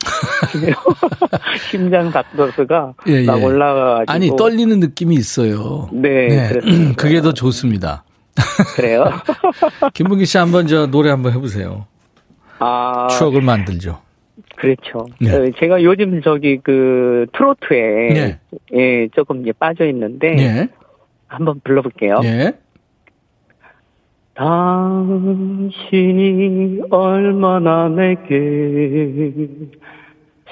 [1.70, 3.44] 심장 박도수가 예, 막 예.
[3.44, 4.12] 올라가가지고.
[4.12, 5.88] 아니 떨리는 느낌이 있어요.
[5.92, 6.94] 네, 그렇습니다.
[6.96, 8.04] 그게 더 좋습니다.
[8.76, 9.04] 그래요.
[9.94, 11.86] 김문기 씨 한번 저 노래 한번 해보세요.
[12.58, 13.98] 아, 추억을 만들죠.
[14.56, 15.06] 그렇죠.
[15.20, 15.34] 네.
[15.34, 18.38] 어, 제가 요즘 저기 그 트로트에 네.
[18.74, 20.68] 예, 조금 이제 빠져 있는데 예.
[21.26, 22.20] 한번 불러볼게요.
[22.24, 22.52] 예.
[25.60, 29.34] 당신이 얼마나 내게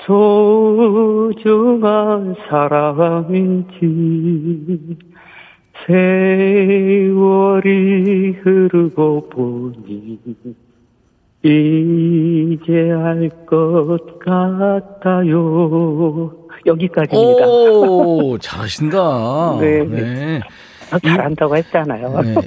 [0.04, 1.16] 소중한
[2.50, 3.78] 사람인지
[5.86, 7.62] 세월이
[8.42, 10.18] 흐르고 보니
[11.42, 15.30] 이제 알 것 같아요.
[16.66, 17.46] 여기까지입니다.
[17.48, 19.56] 오, 잘하신다.
[19.64, 19.82] 네.
[19.84, 20.40] 네.
[20.90, 22.20] 아, 잘한다고 했잖아요.
[22.20, 22.34] 네.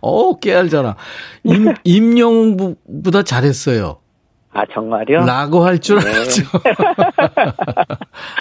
[0.00, 0.96] 어, 깨알잖아.
[1.44, 3.98] 임, 임영웅보다 잘했어요.
[4.50, 5.24] 아, 정말요?
[5.24, 6.10] 라고 할줄 네.
[6.10, 6.42] 알았죠.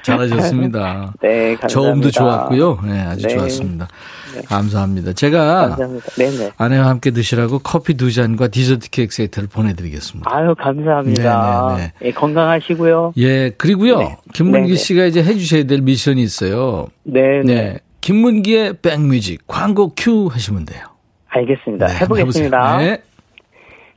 [0.03, 1.13] 잘하셨습니다.
[1.21, 1.67] 네, 감사합니다.
[1.67, 2.79] 저음도 좋았고요.
[2.85, 3.35] 네, 아주 네.
[3.35, 3.87] 좋았습니다.
[4.33, 4.41] 네.
[4.43, 5.13] 감사합니다.
[5.13, 6.05] 제가 감사합니다.
[6.15, 6.51] 네네.
[6.57, 10.33] 아내와 함께 드시라고 커피 두 잔과 디저트 케이크 세트를 보내드리겠습니다.
[10.33, 11.75] 아유, 감사합니다.
[11.77, 13.13] 네, 네, 예, 건강하시고요.
[13.17, 13.99] 예, 그리고요.
[13.99, 14.17] 네.
[14.33, 14.75] 김문기 네, 네.
[14.75, 16.87] 씨가 이제 해주셔야 될 미션이 있어요.
[17.03, 17.43] 네네.
[17.43, 17.79] 네.
[18.01, 20.81] 김문기의 백뮤직 광고 큐 하시면 돼요.
[21.37, 21.87] 알겠습니다.
[21.87, 22.77] 네, 해보겠습니다.
[22.77, 23.01] 네.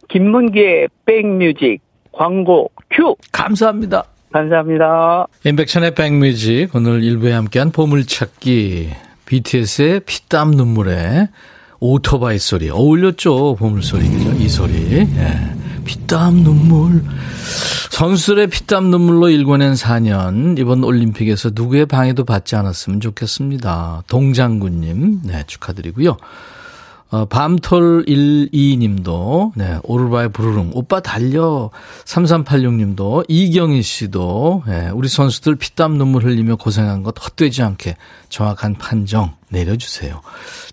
[0.09, 1.81] 김문기의 백뮤직
[2.12, 3.14] 광고 큐!
[3.33, 4.05] 감사합니다.
[4.33, 5.26] 감사합니다.
[5.44, 8.90] 인백천의 백뮤직 오늘 일부에 함께한 보물찾기
[9.26, 11.29] BTS의 피땀 눈물에
[11.81, 15.09] 오토바이 소리 어울렸죠 보물 소리 그죠 이 소리 예.
[15.85, 17.03] 피땀 눈물
[17.90, 26.18] 선수들의 피땀 눈물로 일궈낸 4년 이번 올림픽에서 누구의 방해도 받지 않았으면 좋겠습니다 동장군님 네 축하드리고요
[27.11, 31.70] 어, 밤톨12님도, 네, 오르바의 부르릉, 오빠 달려.
[32.05, 37.96] 3386님도, 이경희 씨도, 네, 우리 선수들 피땀 눈물 흘리며 고생한 것 헛되지 않게
[38.29, 40.20] 정확한 판정 내려주세요.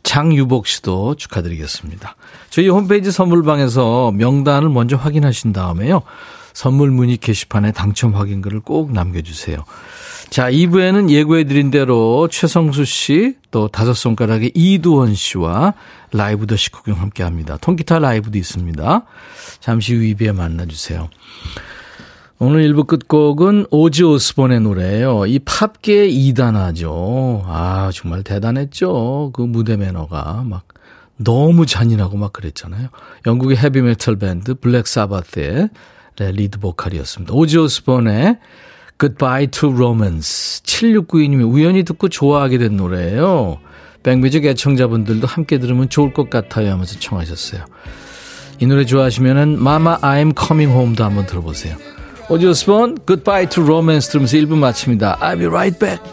[0.04, 2.15] 장유복 씨도 축하드리겠습니다.
[2.52, 6.04] 저희 홈페이지 선물방에서 명단을 먼저 확인하신 다음에요.
[6.54, 9.63] 선물 문의 게시판에 당첨 확인글을 꼭 남겨주세요.
[10.30, 15.74] 자, 2부에는 예고해드린 대로 최성수 씨, 또 다섯 손가락의 이두원 씨와
[16.12, 17.58] 라이브 더 식구경 함께 합니다.
[17.60, 19.06] 통기타 라이브도 있습니다.
[19.60, 21.10] 잠시 후 2부에 만나주세요.
[22.40, 25.26] 오늘 1부 끝곡은 오지 오스본의 노래예요.
[25.26, 27.41] 이 팝계의 이단아죠.
[27.46, 29.32] 아, 정말 대단했죠.
[29.34, 30.66] 그 무대 매너가 막
[31.18, 32.90] 너무 잔인하고 막 그랬잖아요.
[33.26, 35.70] 영국의 헤비메탈 밴드 블랙 사바스의
[36.20, 37.34] 리드 보컬이었습니다.
[37.34, 38.38] 오지 오스본의
[39.00, 40.62] Goodbye to Romance.
[40.64, 43.60] 7692님이 우연히 듣고 좋아하게 된 노래예요.
[44.02, 47.66] 백뮤직 애청자분들도 함께 들으면 좋을 것 같아요 하면서 청하셨어요.
[48.60, 51.76] 이 노래 좋아하시면은 Mama I'm Coming Home도 한번 들어보세요.
[52.30, 55.20] 오지 오스본 Goodbye to Romance 들으면서 1부 마칩니다.
[55.20, 56.04] I'll be right back.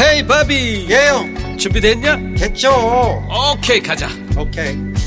[0.00, 2.16] 헤이 바비 예영 준비됐냐?
[2.36, 2.70] 됐죠
[3.54, 4.76] 오케이 가자 오케이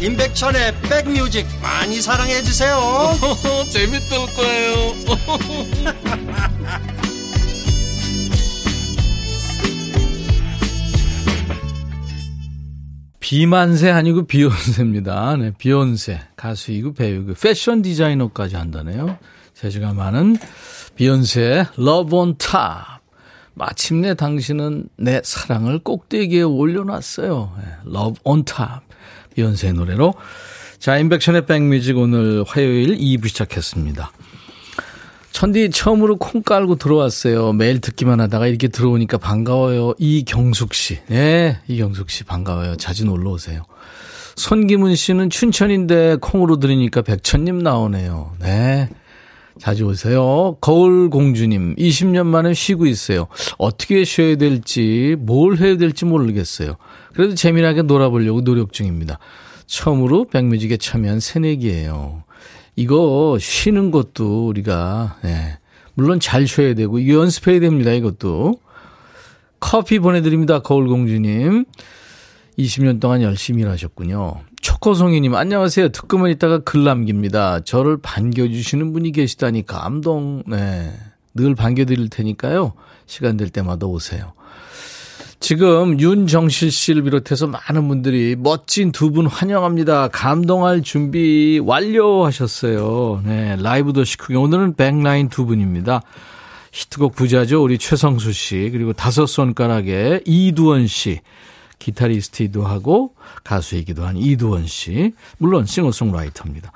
[0.00, 2.78] 임백천의 백뮤직 많이 사랑해 주세요
[3.70, 4.76] 재밌을 거예요
[13.26, 15.36] 비만세 아니고 비욘세입니다.
[15.38, 16.20] 네, 비욘세.
[16.36, 19.18] 가수이고 배우고 패션 디자이너까지 한다네요.
[19.52, 20.36] 재주가 많은
[20.94, 23.02] 비욘세 Love on Top.
[23.54, 27.52] 마침내 당신은 내 사랑을 꼭대기에 올려놨어요.
[27.58, 28.85] 네, Love on Top.
[29.36, 30.14] 비욘세 노래로.
[30.78, 34.10] 자, 인백션의 백뮤직 오늘 화요일 2부 시작했습니다.
[35.30, 37.52] 천디 처음으로 콩 깔고 들어왔어요.
[37.52, 39.92] 매일 듣기만 하다가 이렇게 들어오니까 반가워요.
[39.98, 40.98] 이경숙 씨.
[41.08, 42.76] 네, 이경숙 씨 반가워요.
[42.76, 43.62] 자주 놀러 오세요.
[44.36, 48.32] 손기문 씨는 춘천인데 콩으로 들으니까 백천님 나오네요.
[48.40, 48.88] 네.
[49.58, 50.56] 자주 오세요.
[50.60, 53.26] 거울공주님, 20년 만에 쉬고 있어요.
[53.56, 56.76] 어떻게 쉬어야 될지, 뭘 해야 될지 모르겠어요.
[57.16, 59.18] 그래도 재미나게 놀아보려고 노력 중입니다.
[59.64, 62.24] 처음으로 백뮤직에 참여한 새내기예요.
[62.76, 65.58] 이거 쉬는 것도 우리가 네.
[65.94, 67.90] 물론 잘 쉬어야 되고 연습해야 됩니다.
[67.92, 68.60] 이것도
[69.58, 70.58] 커피 보내드립니다.
[70.58, 71.64] 거울공주님
[72.58, 74.42] 20년 동안 열심히 일하셨군요.
[74.60, 75.88] 초코송이님 안녕하세요.
[75.88, 77.60] 듣고만 있다가 글 남깁니다.
[77.60, 80.42] 저를 반겨주시는 분이 계시다니 감동.
[80.46, 80.92] 네.
[81.32, 82.74] 늘 반겨드릴 테니까요.
[83.06, 84.35] 시간 될 때마다 오세요.
[85.38, 90.08] 지금 윤정실 씨를 비롯해서 많은 분들이 멋진 두 분 환영합니다.
[90.08, 93.22] 감동할 준비 완료하셨어요.
[93.24, 96.02] 네, 라이브 더시크경 오늘은 백라인 두 분입니다.
[96.72, 97.62] 히트곡 부자죠.
[97.62, 101.20] 우리 최성수 씨 그리고 다섯 손가락에 이두원 씨.
[101.78, 105.12] 기타리스트이기도 하고 가수이기도 한 이두원 씨.
[105.38, 106.72] 물론 싱어송라이터입니다.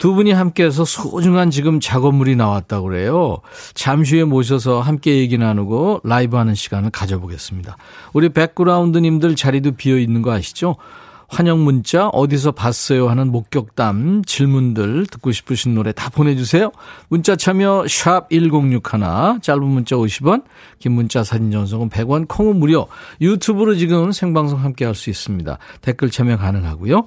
[0.00, 3.36] 두 분이 함께해서 소중한 지금 작업물이 나왔다고 그래요.
[3.74, 7.76] 잠시 후에 모셔서 함께 얘기 나누고 라이브 하는 시간을 가져보겠습니다.
[8.14, 10.76] 우리 백그라운드님들 자리도 비어 있는 거 아시죠?
[11.28, 16.72] 환영 문자 어디서 봤어요 하는 목격담 질문들 듣고 싶으신 노래 다 보내주세요.
[17.08, 18.80] 문자 참여 샵 1061
[19.42, 20.44] 짧은 문자 50원
[20.78, 22.88] 긴 문자 사진 전송은 100원 콩은 무료
[23.20, 25.58] 유튜브로 지금 생방송 함께 할 수 있습니다.
[25.82, 27.04] 댓글 참여 가능하고요.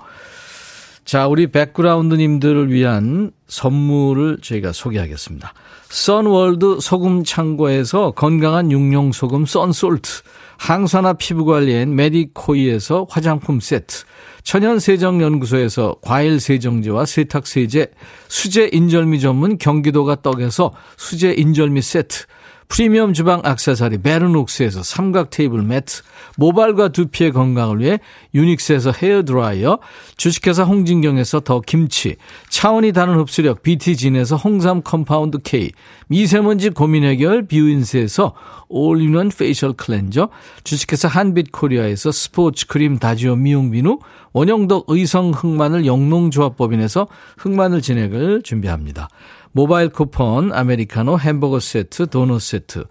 [1.06, 5.54] 자, 우리 백그라운드님들을 위한 선물을 저희가 소개하겠습니다.
[5.90, 10.10] 선월드 소금 창고에서 건강한 육룡 소금 썬솔트,
[10.58, 14.06] 항산화 피부 관리엔 메디코이에서 화장품 세트,
[14.44, 17.88] 천연 세정 연구소에서 과일 세정제와 세탁 세제,
[18.30, 22.26] 수제 인절미 전문 경기도가 떡에서 수제 인절미 세트,
[22.74, 26.02] 프리미엄 주방 악세사리 베르녹스에서 삼각 테이블 매트,
[26.38, 28.00] 모발과 두피의 건강을 위해
[28.34, 29.78] 유닉스에서 헤어드라이어,
[30.18, 32.16] 주식회사 홍진경에서 더 김치,
[32.50, 35.70] 차원이 다른 흡수력 BT진에서 홍삼 compound K,
[36.08, 38.34] 미세먼지 고민 해결 뷰인스에서
[38.70, 40.30] all-in-one facial cleanser,
[40.64, 44.00] 주식회사 한빛코리아에서 스포츠 크림 다지오 미용 비누,
[44.34, 47.08] 원형덕 의성 흑마늘 영농조합법인에서
[47.38, 49.10] 흑마늘 진행을 준비합니다.
[49.54, 52.86] 모바일 쿠폰, 아메리카노, 햄버거 세트, 도넛 세트,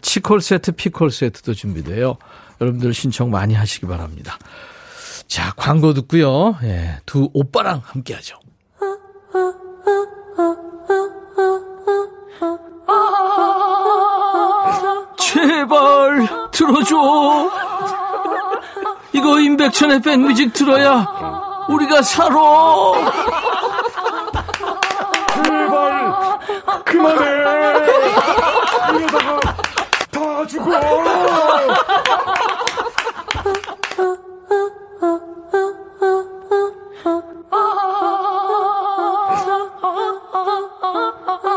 [0.00, 2.16] 치콜 세트, 피콜 세트도 준비돼요.
[2.60, 4.38] 여러분들 신청 많이 하시기 바랍니다.
[5.28, 6.56] 자, 광고 듣고요.
[6.62, 8.38] 예, 두 오빠랑 함께 하죠.
[15.18, 17.50] 제발 들어줘.
[19.12, 21.06] 이거 임백천의 백뮤직 들어야
[21.68, 22.36] 우리가 살아.
[25.42, 26.38] 제발
[26.84, 27.24] 그만해.
[28.94, 29.40] 이러다가
[30.10, 30.70] 다 죽어.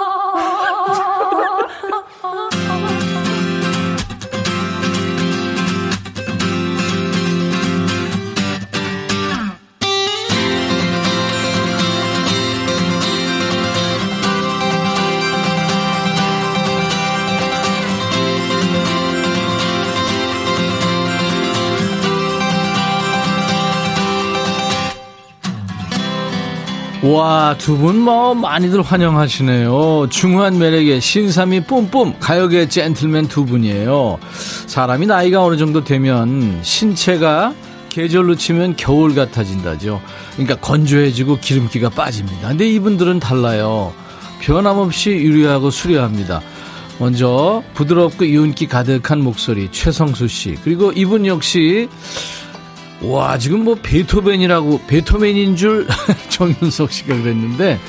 [27.13, 30.08] 와, 두 분 뭐 많이들 환영하시네요.
[30.10, 34.19] 중후한 매력의 신삼이 뿜뿜 가요계 젠틀맨 두 분이에요.
[34.67, 37.54] 사람이 나이가 어느 정도 되면 신체가
[37.89, 40.02] 계절로 치면 겨울 같아진다죠.
[40.34, 42.50] 그러니까 건조해지고 기름기가 빠집니다.
[42.50, 43.91] 근데 이분들은 달라요.
[44.41, 46.41] 변함없이 유리하고 수려합니다.
[47.00, 51.88] 먼저 부드럽고 유운기 가득한 목소리 최성수 씨 그리고 이분 역시
[53.01, 55.88] 와, 지금 뭐 베토벤이라고, 베토벤인 줄
[56.29, 57.79] 정윤석 씨가 그랬는데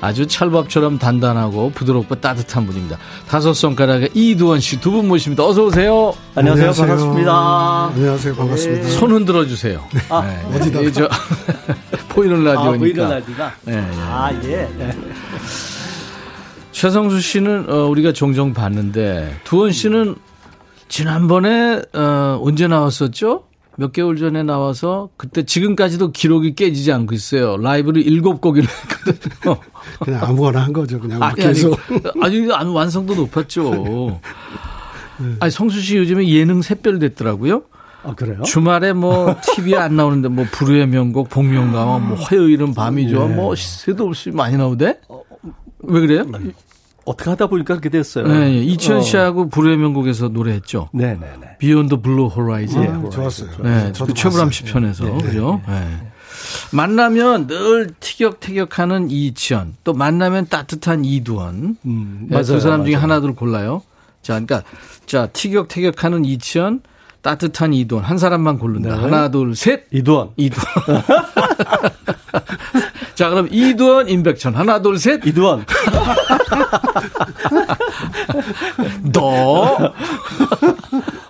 [0.00, 2.98] 아주 찰밥처럼 단단하고 부드럽고 따뜻한 분입니다.
[3.26, 5.44] 다섯 손가락의 이두원 씨 두 분 모십니다.
[5.44, 6.14] 어서오세요.
[6.36, 6.68] 안녕하세요.
[6.70, 6.86] 안녕하세요.
[6.86, 7.86] 반갑습니다.
[7.94, 8.36] 안녕하세요.
[8.36, 8.88] 반갑습니다.
[8.90, 9.82] 손 흔들어 주세요.
[10.10, 10.56] 아, 네.
[10.56, 10.90] 어디다?
[10.92, 11.08] 저,
[12.10, 12.78] 보이는 아, 라디오니까.
[12.78, 13.52] 보이는 라디오가.
[13.64, 13.88] 네, 네.
[14.02, 14.68] 아, 예.
[14.78, 14.90] 네.
[16.72, 20.14] 최성수 씨는 어, 우리가 종종 봤는데 두원 씨는
[20.88, 23.42] 지난번에 어, 언제 나왔었죠?
[23.80, 27.56] 몇 개월 전에 나와서 그때 지금까지도 기록이 깨지지 않고 있어요.
[27.58, 29.56] 라이브를 일곱 곡이나 했거든요.
[30.04, 30.98] 그냥 아무거나 한 거죠.
[30.98, 31.78] 그냥 아니, 계속.
[32.20, 34.20] 아니, 아주 완성도 높았죠.
[35.38, 37.62] 아니, 성수 씨 요즘에 예능 샛별 됐더라고요.
[38.02, 38.42] 아, 그래요?
[38.42, 43.28] 주말에 뭐 TV에 안 나오는데 뭐 불후의 명곡, 복면가와 뭐 화요일은 밤이죠.
[43.28, 44.98] 뭐 새도 없이 많이 나오대?
[45.84, 46.24] 왜 그래요?
[47.08, 48.26] 어떻게 하다 보니까 그렇게 됐어요.
[48.26, 48.62] 네, 예.
[48.62, 49.00] 이치현 어.
[49.02, 50.90] 씨하고 불후의 명곡에서 노래했죠.
[50.92, 51.56] 네 네 네.
[51.58, 53.06] Beyond Blue Horizon.
[53.06, 53.50] 아, 좋았어요.
[53.62, 54.50] 네, 저도 그 최불암.
[54.50, 55.18] 씨 편에서 네, 네.
[55.22, 55.60] 그죠?
[55.66, 55.98] 네.
[56.72, 61.76] 만나면 늘 티격태격하는 이치현, 또 만나면 따뜻한 이두원.
[61.84, 63.02] 음, 네, 두 맞아요, 사람 중에 맞아요.
[63.04, 63.82] 하나를 골라요.
[64.22, 64.62] 자, 그러니까
[65.06, 66.80] 자 티격태격하는 이치현,
[67.22, 68.94] 따뜻한 이두원 한 사람만 고른다.
[68.94, 69.00] 네.
[69.02, 69.86] 하나, 둘, 셋.
[69.90, 70.30] 이두원.
[70.36, 70.66] 이두원.
[73.14, 74.54] 자, 그럼 이두원, 임백천.
[74.54, 75.26] 하나, 둘, 셋.
[75.26, 75.64] 이두원.
[79.12, 79.92] 너.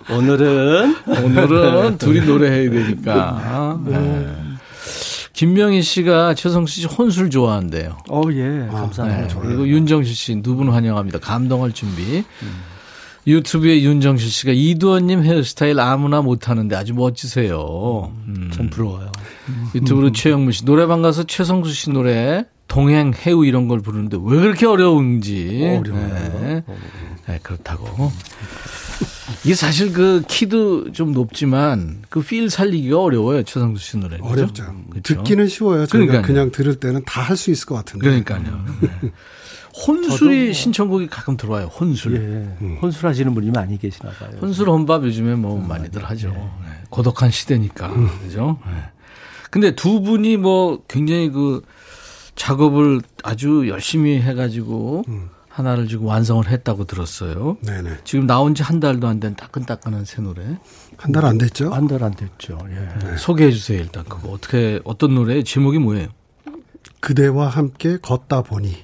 [0.11, 3.79] 오늘은 오늘은 둘이 노래해야 되니까.
[3.85, 4.27] 네.
[5.33, 7.97] 김명희 씨가 최성수 씨 혼술 좋아한대요.
[8.09, 8.67] 어, 예.
[8.71, 9.27] 감사합니다.
[9.27, 9.39] 네.
[9.41, 11.19] 그리고 윤정실 씨두 분 환영합니다.
[11.19, 12.23] 감동할 준비.
[13.27, 18.11] 유튜브에 윤정실 씨가 이두원님 헤어스타일 아무나 못하는데 아주 멋지세요.
[18.27, 18.51] 음.
[18.53, 19.11] 전 부러워요.
[19.75, 24.65] 유튜브로 최영무 씨 노래방 가서 최성수 씨 노래 동행 해우 이런 걸 부르는데 왜 그렇게
[24.65, 25.79] 어려운지.
[25.81, 26.07] 어려워요.
[26.41, 26.63] 네.
[27.27, 28.11] 네, 그렇다고.
[29.45, 34.17] 이게 사실 그 키도 좀 높지만 그 필 살리기가 어려워요 최성수 씨 노래.
[34.21, 34.63] 어렵죠.
[34.89, 35.15] 그렇죠?
[35.15, 35.85] 듣기는 쉬워요.
[35.85, 36.21] 저희가 그러니까요.
[36.23, 38.05] 그냥 들을 때는 다 할 수 있을 것 같은데.
[38.05, 38.65] 그러니까요.
[38.81, 38.89] 네.
[39.75, 41.67] 혼술이 신청곡이 가끔 들어와요.
[41.67, 42.15] 혼술.
[42.61, 42.75] 예.
[42.81, 44.31] 혼술하시는 분이 많이 계시나 봐요.
[44.41, 46.29] 혼술 혼밥 요즘에 뭐 많이들 하죠.
[46.29, 46.49] 네.
[46.89, 47.93] 고독한 시대니까.
[48.23, 48.59] 그죠?
[48.65, 48.71] 네.
[49.51, 51.61] 근데 두 분이 뭐 굉장히 그
[52.35, 55.03] 작업을 아주 열심히 해가지고
[55.49, 57.57] 하나를 지금 완성을 했다고 들었어요.
[57.61, 57.97] 네네.
[58.05, 60.43] 지금 나온 지 한 달도 안 된 따끈따끈한 새 노래.
[60.97, 61.71] 한 달 안 됐죠?
[61.73, 62.57] 한 달 안 됐죠.
[62.69, 63.17] 예.
[63.17, 64.03] 소개해 주세요, 일단.
[64.05, 66.07] 그거 어떻게, 어떤 노래, 제목이 뭐예요?
[67.01, 68.77] 그대와 함께 걷다 보니.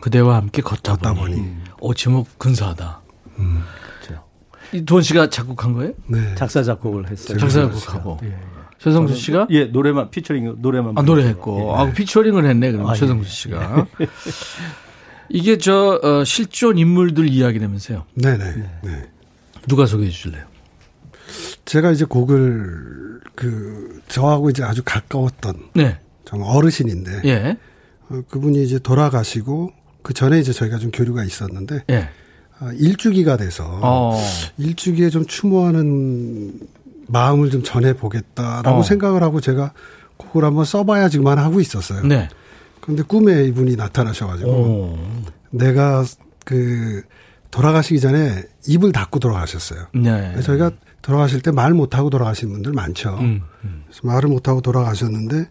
[0.00, 1.36] 그대와 함께 걷다, 걷다 보니.
[1.36, 1.56] 보니.
[1.80, 3.00] 어, 제목 근사하다.
[3.36, 4.24] 그렇죠.
[4.72, 5.92] 이두원 씨가 작곡한 거예요?
[6.06, 6.34] 네.
[6.34, 7.38] 작사 작곡을 했어요.
[7.38, 8.18] 작사 작곡하고.
[8.24, 8.28] 예.
[8.28, 8.38] 예.
[8.78, 9.48] 최성수 씨가?
[9.50, 11.60] 예, 노래만 피처링 노래만 아, 노래했고.
[11.60, 11.74] 예.
[11.74, 13.28] 아, 피처링을 했네, 그럼 아, 최성수 예.
[13.28, 13.86] 씨가.
[15.30, 18.04] 이게 저, 어, 실존 인물들 이야기라면서요.
[18.14, 18.54] 네네.
[18.84, 19.10] 네.
[19.66, 20.44] 누가 소개해 주실래요?
[21.64, 25.98] 제가 이제 곡을 그 저하고 이제 아주 가까웠던 네.
[26.24, 27.58] 정말 어르신인데 예.
[28.10, 29.70] 어, 그분이 이제 돌아가시고
[30.02, 32.08] 그 전에 이제 저희가 좀 교류가 있었는데 예.
[32.60, 34.20] 아, 일주기가 돼서 어.
[34.56, 36.58] 일주기에 좀 추모하는
[37.06, 38.82] 마음을 좀 전해 보겠다라고 어.
[38.82, 39.72] 생각을 하고 제가
[40.16, 42.02] 곡을 한번 써봐야지만 하고 있었어요.
[42.04, 42.28] 네.
[42.80, 44.98] 그런데 꿈에 이분이 나타나셔가지고 오.
[45.50, 46.04] 내가
[46.44, 47.02] 그
[47.50, 49.86] 돌아가시기 전에 입을 닫고 돌아가셨어요.
[49.94, 50.40] 네.
[50.42, 50.70] 저희가
[51.02, 53.16] 돌아가실 때 말 못하고 돌아가신 분들 많죠.
[53.20, 53.84] 음, 음.
[53.86, 55.48] 그래서 말을 못하고 돌아가셨는데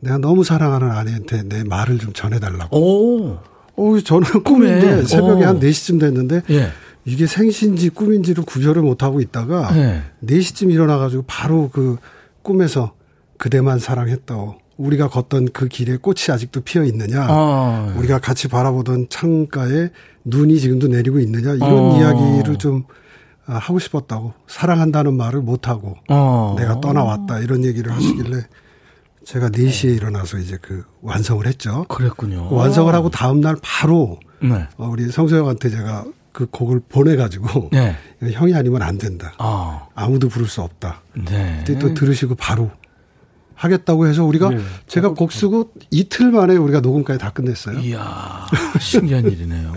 [0.00, 2.76] 내가 너무 사랑하는 아내한테 내 말을 좀 전해달라고.
[2.76, 3.38] 오.
[3.76, 5.48] 어, 저는 꿈인데 새벽에 어.
[5.48, 6.70] 한 4시쯤 됐는데 예.
[7.04, 10.02] 이게 생신지 꿈인지를 구별을 못하고 있다가 예.
[10.26, 11.96] 4시쯤 일어나가지고 바로 그
[12.42, 12.92] 꿈에서
[13.38, 17.94] 그대만 사랑했다고 우리가 걷던 그 길에 꽃이 아직도 피어 있느냐 아.
[17.98, 19.90] 우리가 같이 바라보던 창가에
[20.24, 21.98] 눈이 지금도 내리고 있느냐 이런 어.
[21.98, 22.84] 이야기를 좀
[23.46, 26.54] 아, 하고 싶었다고 사랑한다는 말을 못 하고 어.
[26.58, 28.46] 내가 떠나왔다 이런 얘기를 하시길래
[29.30, 31.84] 제가 4시에 일어나서 이제 그 완성을 했죠.
[31.88, 32.48] 그랬군요.
[32.48, 34.66] 그 완성을 하고 다음날 바로 네.
[34.76, 37.94] 어, 우리 성소영한테 제가 그 곡을 보내가지고 네.
[38.32, 39.32] 형이 아니면 안 된다.
[39.38, 39.86] 아.
[39.94, 41.02] 아무도 부를 수 없다.
[41.14, 41.62] 네.
[41.64, 42.72] 그때 또 들으시고 바로
[43.60, 44.58] 하겠다고 해서 우리가 네.
[44.86, 47.78] 제가 곡 쓰고 이틀 만에 우리가 녹음까지 다 끝냈어요.
[47.80, 48.46] 이야,
[48.80, 49.72] 신기한 일이네요.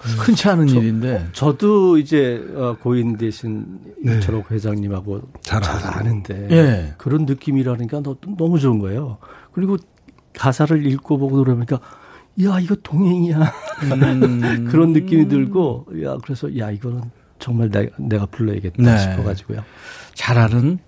[0.00, 1.28] 흔치 않은 일인데.
[1.32, 3.66] 저도 이제 어, 고인 대신
[4.02, 4.16] 네.
[4.16, 5.80] 이철옥 회장님하고 잘 잘.
[5.98, 6.94] 아는데 예.
[6.98, 9.18] 그런 느낌이라니까 너- 너무 좋은 거예요.
[9.52, 9.76] 그리고
[10.36, 11.78] 가사를 읽고 보고 그러니까
[12.42, 13.52] 야 이거 동행이야
[13.84, 14.66] 음.
[14.70, 17.02] 그런 느낌이 들고 야 그래서 야 이거는
[17.38, 18.98] 정말 내가, 내가 불러야겠다 네.
[18.98, 19.62] 싶어가지고요.
[20.14, 20.78] 잘 아는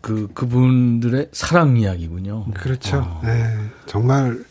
[0.00, 2.46] 그, 그분들의 사랑 이야기군요.
[2.54, 3.20] 그렇죠.
[3.24, 4.44] 네, 정말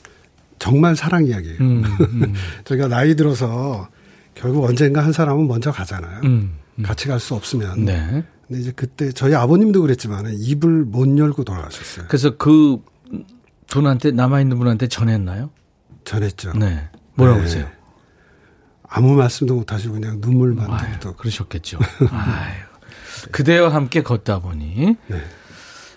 [0.60, 1.58] 정말 사랑 이야기예요.
[1.62, 2.34] 음, 음,
[2.66, 3.88] 저희가 나이 들어서
[4.36, 6.22] 결국 언젠가 한 사람은 먼저 가잖아요.
[6.26, 6.58] 음.
[6.84, 7.86] 같이 갈 수 없으면.
[7.86, 8.24] 네.
[8.48, 12.06] 근데 이제 그때 저희 아버님도 그랬지만 입을 못 열고 돌아가셨어요.
[12.08, 12.78] 그래서 그
[13.68, 15.50] 분한테, 남아 있는 분한테 전했나요?
[16.06, 16.54] 전했죠.
[16.54, 16.88] 네.
[17.16, 17.43] 뭐라고 네.
[17.45, 17.70] 그러세요?
[18.88, 21.80] 아무 말씀도 못 하시고 그냥 눈물만 또 그러셨겠죠.
[22.12, 22.54] 아유.
[23.32, 25.22] 그대와 함께 걷다 보니 네.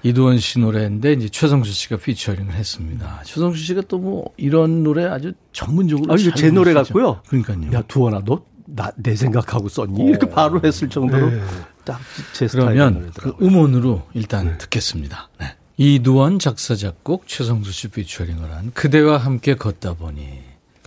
[0.03, 3.21] 이두원 씨 노래인데 이제 최성수 씨가 피처링을 했습니다.
[3.25, 6.73] 최성수 씨가 또 뭐 이런 노래 아주 전문적으로 아 이거 잘제 노래.
[6.73, 7.21] 같고요.
[7.29, 7.73] 그러니까요.
[7.73, 8.43] 야 두원아 너
[8.73, 10.01] 나 내 생각하고 썼니?
[10.05, 11.43] 이렇게 바로 했을 정도로 네.
[11.85, 13.35] 딱제 스타일의 그러면 그.
[13.43, 15.29] 음원으로 일단 듣겠습니다.
[15.41, 15.57] 네.
[15.77, 20.23] 이두원 작사 작곡 최성수 씨 피처링을 한 그대와 함께 걷다 보니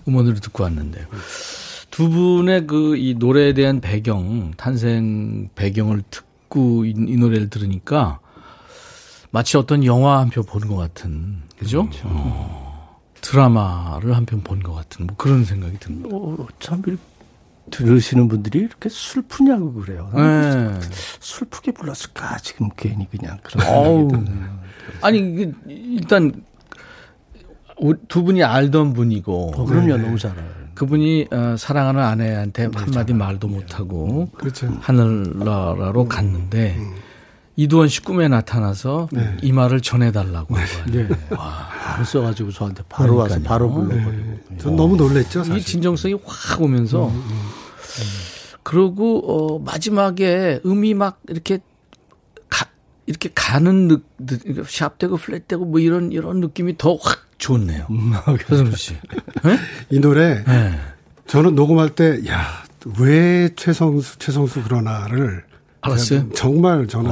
[0.07, 1.05] 음원으로 듣고 왔는데요.
[1.91, 8.20] 두 분의 그 이 노래에 대한 배경 탄생 배경을 듣고 이, 이 노래를 들으니까
[9.34, 11.89] 마치 어떤 영화 한 편 보는 것 같은 그죠?
[12.03, 16.09] 어, 드라마를 한 편 본 것 같은 뭐 그런 생각이 듭니다.
[16.15, 16.84] 어, 참
[17.71, 20.11] 들으시는 분들이 이렇게 슬프냐고 그래요.
[20.13, 20.79] 네.
[21.19, 24.09] 슬프게 불렀을까 지금 괜히 그냥 그런 어우.
[25.01, 26.31] 아니 그 일단
[27.79, 30.63] 우- 두 분이 알던 분이고 어, 그럼요 너무 잘 알아요.
[30.75, 34.67] 그분이 어, 사랑하는 아내한테 한마디 말도 못하고 그렇죠.
[34.81, 36.77] 하늘나라로 갔는데
[37.56, 39.38] 이두원 씨 꿈에 나타나서 네.
[39.43, 41.08] 이 말을 전해달라고 한 거예요.
[41.08, 41.16] 네.
[41.30, 43.47] 바로 써가지고 저한테 바로 와서 그러니까요.
[43.49, 44.12] 바로 불러버리고.
[44.49, 44.58] 네.
[44.58, 45.64] 전 너무 놀랬죠, 이 사실.
[45.66, 47.12] 진정성이 확 오면서
[48.64, 49.20] 그러고
[49.56, 51.60] 어, 마지막에 음이 막 이렇게
[52.49, 52.68] 가,
[53.06, 57.88] 이렇게 가는 느, 느, 샵되고 플랫되고 뭐 이런 이런 느낌이 더 확 좋네요.
[58.47, 58.93] 최성수 씨.
[59.43, 59.58] 네?
[59.89, 60.80] 이 노래 네.
[61.28, 62.64] 저는 녹음할 때, 야,
[62.99, 65.43] 왜 최성수, 최성수 그러나를.
[65.84, 66.29] 알았어요?
[66.34, 67.11] 정말 저는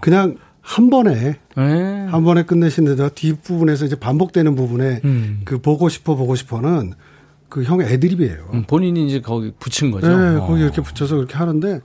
[0.00, 2.06] 그냥 한 번에, 네.
[2.06, 5.42] 한 번에 끝내시는데 뒷 부분에서 이제 반복되는 부분에 음.
[5.44, 6.92] 그 보고 싶어, 보고 싶어는
[7.48, 8.50] 그 형 애드립이에요.
[8.54, 10.06] 음, 본인이 이제 거기 붙인 거죠.
[10.08, 10.46] 네, 어.
[10.46, 11.80] 거기 이렇게 붙여서 그렇게 하는데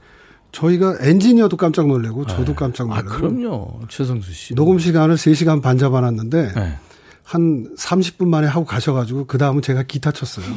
[0.52, 3.10] 저희가 엔지니어도 깜짝 놀래고 저도 깜짝 아, 놀래고.
[3.10, 3.80] 그럼요.
[3.90, 4.56] 최성수 씨.
[4.56, 6.78] 녹음 시간을 3시간 반 잡아놨는데 네.
[7.24, 10.46] 한 30분 만에 하고 가셔가지고 그 다음은 제가 기타 쳤어요.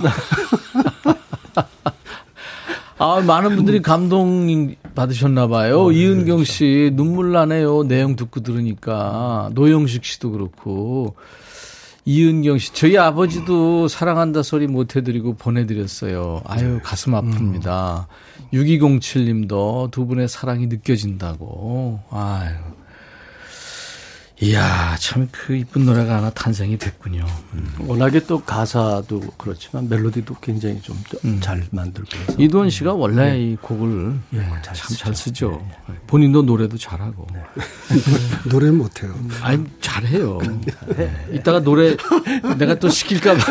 [2.98, 5.92] 아, 많은 분들이 감동 받으셨나 봐요.
[5.92, 7.84] 이은경 씨 눈물 나네요.
[7.84, 9.50] 내용 듣고 들으니까.
[9.54, 11.14] 노영식 씨도 그렇고.
[12.04, 16.40] 이은경 씨, 저희 아버지도 사랑한다 소리 못 해드리고 보내드렸어요.
[16.46, 18.06] 아유, 가슴 아픕니다.
[18.52, 22.00] 6207님도 두 분의 사랑이 느껴진다고.
[22.10, 22.77] 아유.
[24.40, 27.26] 이야, 참 그 이쁜 노래가 하나 탄생이 됐군요.
[27.80, 34.38] 워낙에 또 가사도 그렇지만 멜로디도 굉장히 좀잘 만들고 해서 이두원 씨가 원래 이 곡을 예,
[34.62, 35.66] 참잘잘 쓰죠.
[36.06, 37.26] 본인도 노래도 잘하고.
[38.48, 39.12] 노래는 못해요.
[39.42, 40.38] 아니 잘해요.
[40.96, 41.26] 네.
[41.32, 41.96] 이따가 노래
[42.58, 43.42] 내가 또 시킬까봐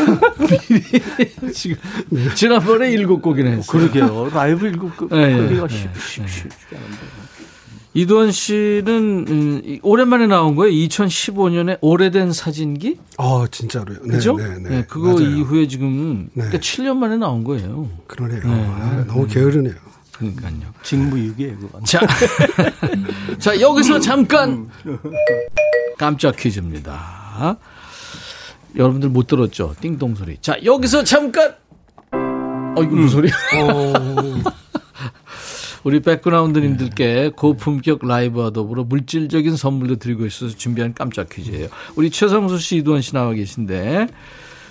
[0.69, 1.75] 미리 지금
[2.33, 3.65] 지난번에 일곱 곡이나 했어요.
[3.67, 6.97] 그러게요 라이브 일곱 그 예, 예, 하기가 예, 쉽- 쉽- 쉽지 않은데.
[7.97, 10.71] 이두원 씨는 음, 이- 오랜만에 나온 거예요.
[10.87, 13.97] 2015년에 오래된 사진기, 아, 진짜로요.
[14.03, 14.35] 네, 그죠?
[14.37, 14.69] 네, 네.
[14.69, 15.21] 네, 그거 맞아요.
[15.27, 16.43] 이후에 지금 네.
[16.43, 17.89] 그러니까 7년 만에 나온 거예요.
[18.05, 18.41] 그러네요.
[18.43, 18.49] 네.
[18.51, 19.73] 아, 너무 게으르네요.
[20.11, 20.73] 그러니까요.
[20.83, 21.83] 직무유기예요 그건.
[21.85, 21.99] 자,
[23.39, 24.69] 자 여기서 잠깐
[25.97, 27.57] 깜짝 퀴즈입니다.
[28.75, 29.73] 여러분들 못 들었죠?
[29.81, 30.37] 띵동 소리.
[30.39, 31.55] 자, 여기서 잠깐.
[32.11, 33.33] 어, 이거 무슨 소리야?
[35.87, 41.69] 우리 백그라운드님들께 고품격 라이브와 더불어 물질적인 선물도 드리고 있어서 준비한 깜짝 퀴즈예요.
[41.95, 44.07] 우리 최성수 씨, 이두원 씨 나와 계신데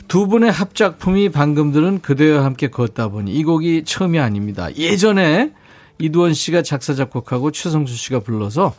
[0.08, 4.68] 두 분의 합작품이 방금 들은 그대와 함께 걷다 보니 이 곡이 처음이 아닙니다.
[4.76, 5.52] 예전에
[5.98, 8.74] 이두원 씨가 작사 작곡하고 최성수 씨가 불러서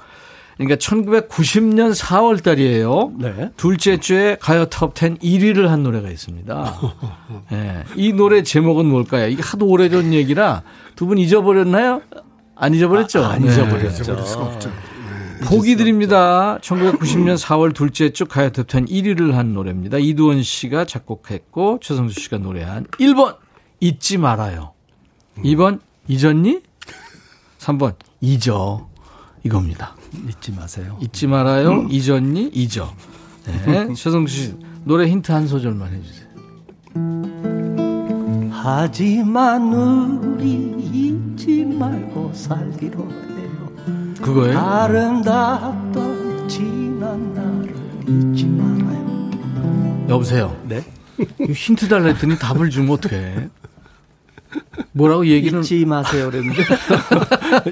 [0.57, 3.13] 그러니까 1990년 4월 달이에요.
[3.17, 3.49] 네.
[3.57, 6.79] 둘째 주에 가요 톱10 1위를 한 노래가 있습니다.
[7.49, 7.83] 네.
[7.97, 9.27] 이 노래 제목은 뭘까요?
[9.27, 10.61] 이게 하도 오래전 얘기라
[10.95, 12.01] 두 분 잊어버렸나요?
[12.59, 13.23] 안 잊어버렸죠?
[13.23, 13.51] 아, 안 네.
[13.51, 14.03] 잊어버렸죠.
[14.03, 14.71] 잊어버릴 수가 없죠.
[15.45, 16.57] 보기 드립니다.
[16.61, 19.97] 1990년 4월 둘째 주 가요 톱10 1위를 한 노래입니다.
[19.99, 23.37] 이두원 씨가 작곡했고 최성수 씨가 노래한 1번
[23.79, 24.73] 잊지 말아요.
[25.37, 26.61] 2번 잊었니?
[27.59, 28.89] 3번 잊어.
[29.43, 29.95] 이겁니다.
[30.27, 30.97] 잊지 마세요.
[31.01, 31.87] 잊지 말아요.
[31.89, 32.49] 잊었니?
[32.53, 32.93] 잊어.
[33.45, 33.93] 네.
[33.95, 37.56] 최성수 씨 노래 힌트 한 소절만 해주세요.
[38.69, 43.71] 하지만 우리 잊지 말고 살기로 해요.
[44.21, 44.59] 그거예요?
[44.59, 47.73] 아름답던 지난 나를
[48.09, 50.07] 잊지 말아요.
[50.09, 50.53] 여보세요.
[50.67, 50.83] 네.
[51.49, 53.47] 힌트 달라 했더니 답을 주면 어떡해.
[54.91, 55.61] 뭐라고 얘기는.
[55.61, 56.29] 잊지 마세요.
[56.29, 56.61] 그랬는데.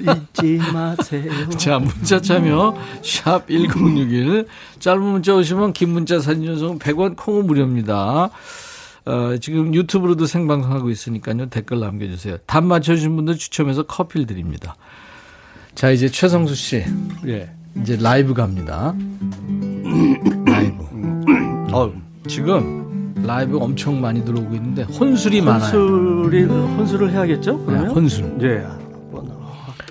[0.00, 1.50] 잊지 마세요.
[1.58, 4.46] 자, 문자 참여, 샵 1061.
[4.78, 8.30] 짧은 문자 오시면 긴 문자 사진 전송 100원, 콩은 무료입니다.
[9.06, 11.46] 어, 지금 유튜브로도 생방송하고 있으니까요.
[11.48, 12.38] 댓글 남겨주세요.
[12.46, 14.74] 답 맞춰주신 분들 추첨해서 커피를 드립니다.
[15.74, 16.84] 자, 이제 최성수 씨.
[17.26, 17.50] 예.
[17.80, 18.94] 이제 라이브 갑니다.
[20.46, 20.84] 라이브.
[21.72, 21.92] 어,
[22.26, 25.78] 지금 라이브 엄청 많이 들어오고 있는데 혼술이 많아요.
[25.78, 27.58] 혼술을, 혼술을 해야겠죠?
[27.58, 27.90] 네, 그러면?
[27.90, 28.38] 혼술.
[28.42, 28.66] 예.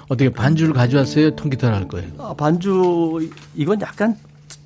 [0.08, 1.36] 어떻게 반주를 가져왔어요?
[1.36, 2.08] 통기타를 할 거예요?
[2.20, 4.16] 아, 반주, 이건 약간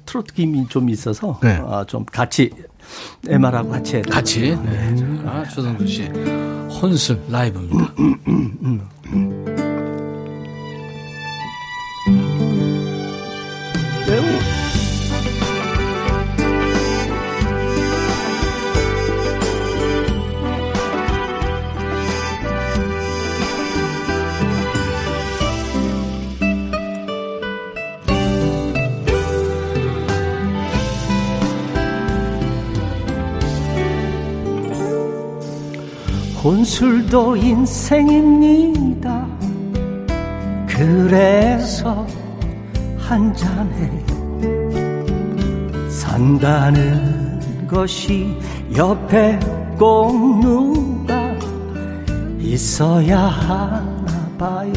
[0.09, 1.39] 트로트 김이 좀 있어서.
[1.43, 1.61] 네.
[1.63, 2.49] 아, 좀 같이,
[3.27, 4.01] MR하고 같이 해야.
[4.09, 4.57] 같이.
[4.63, 4.95] 네.
[5.23, 6.03] 자, 최성수 씨.
[6.81, 7.93] 혼술 라이브입니다.
[36.49, 39.27] 혼술도 인생입니다.
[40.67, 42.07] 그래서
[42.97, 44.03] 한 잔해요.
[45.91, 48.35] 산다는 것이
[48.75, 49.37] 옆에
[49.77, 51.13] 꼭 누가
[52.39, 54.73] 있어야 하나 봐요.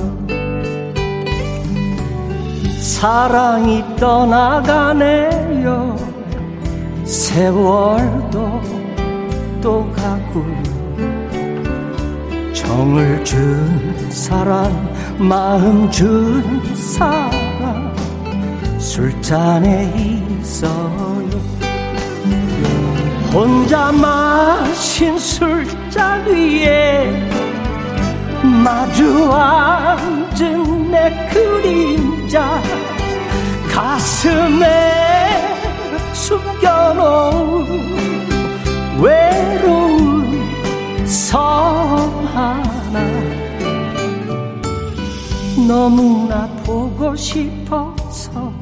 [2.81, 5.97] 사랑이 떠나가네요.
[7.07, 8.61] 세월도
[9.63, 10.72] 또 가고요.
[12.63, 14.73] 정을 준 사람,
[15.19, 17.93] 마음 준 사람,
[18.79, 19.93] 술잔에
[20.41, 21.29] 있어요.
[23.33, 27.29] 혼자 마신 술잔 위에
[28.43, 32.63] 마주 앉은 내 그림자,
[33.73, 34.67] 가슴에
[36.13, 37.67] 숨겨놓은
[39.01, 39.82] 외로운
[41.33, 41.41] 섬
[42.27, 43.01] 하나.
[45.67, 48.53] 너무나 보고 싶어서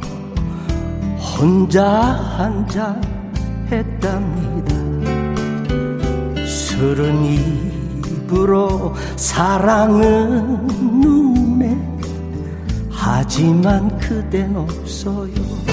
[1.19, 3.03] 혼자 한잔
[3.73, 4.73] 했답니다.
[6.47, 10.65] 술은 입으로 사랑은
[11.01, 11.77] 눈에
[12.89, 15.70] 하지만 그댄 없어요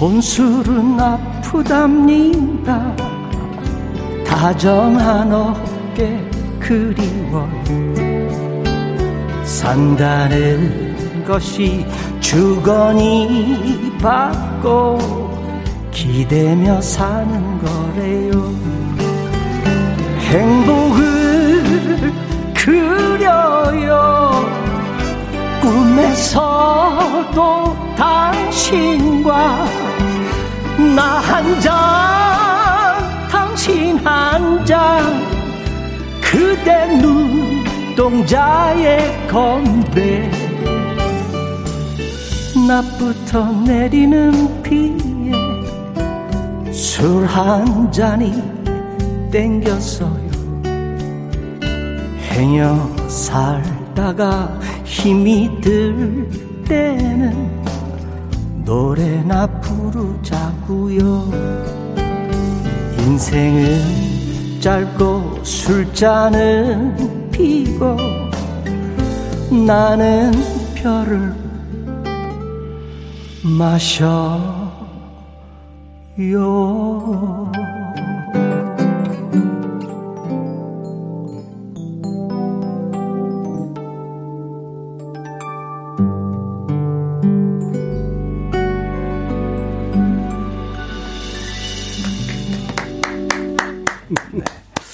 [0.00, 2.96] 혼술은 아프답니다.
[4.26, 6.18] 다정한 어깨
[6.58, 7.50] 그리워요
[9.44, 11.84] 산다는 것이
[12.20, 14.98] 주거니 받고
[15.90, 18.54] 기대며 사는 거래요.
[20.30, 22.10] 행복을
[22.54, 24.30] 그려요.
[25.60, 27.40] 꿈에서도
[27.98, 29.79] 당신과
[30.96, 31.70] 나 한 잔
[33.30, 35.02] 당신 한 잔.
[36.20, 36.86] 그대
[37.96, 40.30] 눈동자의 건배.
[42.68, 45.32] 낮부터 내리는 비에
[46.72, 48.42] 술 한 잔이
[49.30, 50.30] 땡겼어요.
[52.30, 56.28] 행여 살다가 힘이 들
[56.68, 57.50] 때는
[58.64, 59.46] 노래나
[59.90, 61.30] 부르자고요.
[62.98, 67.96] 인생은 짧고 술잔은 피고
[69.66, 70.30] 나는
[70.74, 71.34] 별을
[73.42, 74.70] 마셔요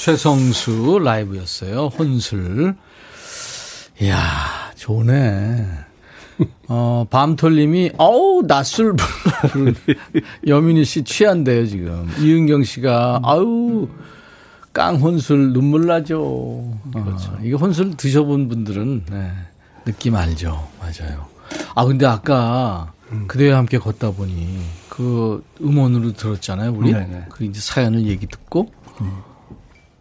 [0.07, 1.87] 최성수 라이브였어요.
[1.87, 2.77] 혼술.
[4.01, 4.17] 이야,
[4.77, 5.67] 좋네.
[6.69, 9.75] 어, 밤톨님이, 어우, 낮술 부르는
[10.47, 12.09] 여민희 씨 취한대요, 지금.
[12.21, 13.89] 이은경 씨가, 아우,
[14.73, 16.73] 깡 혼술 눈물 나죠.
[16.93, 17.33] 그렇죠.
[17.33, 19.33] 어, 이거 혼술 드셔본 분들은, 네,
[19.87, 20.69] 느낌 알죠.
[20.79, 21.27] 맞아요.
[21.75, 22.93] 아, 근데 아까
[23.27, 26.93] 그대와 함께 걷다 보니 그 음원으로 들었잖아요, 우리.
[26.93, 27.25] 네네.
[27.29, 28.71] 그 이제 사연을 얘기 듣고.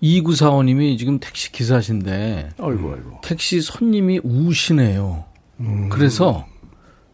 [0.04, 5.24] 2945님이 지금 택시 기사신데 아이고 아이고 택시 손님이 우시네요.
[5.90, 6.46] 그래서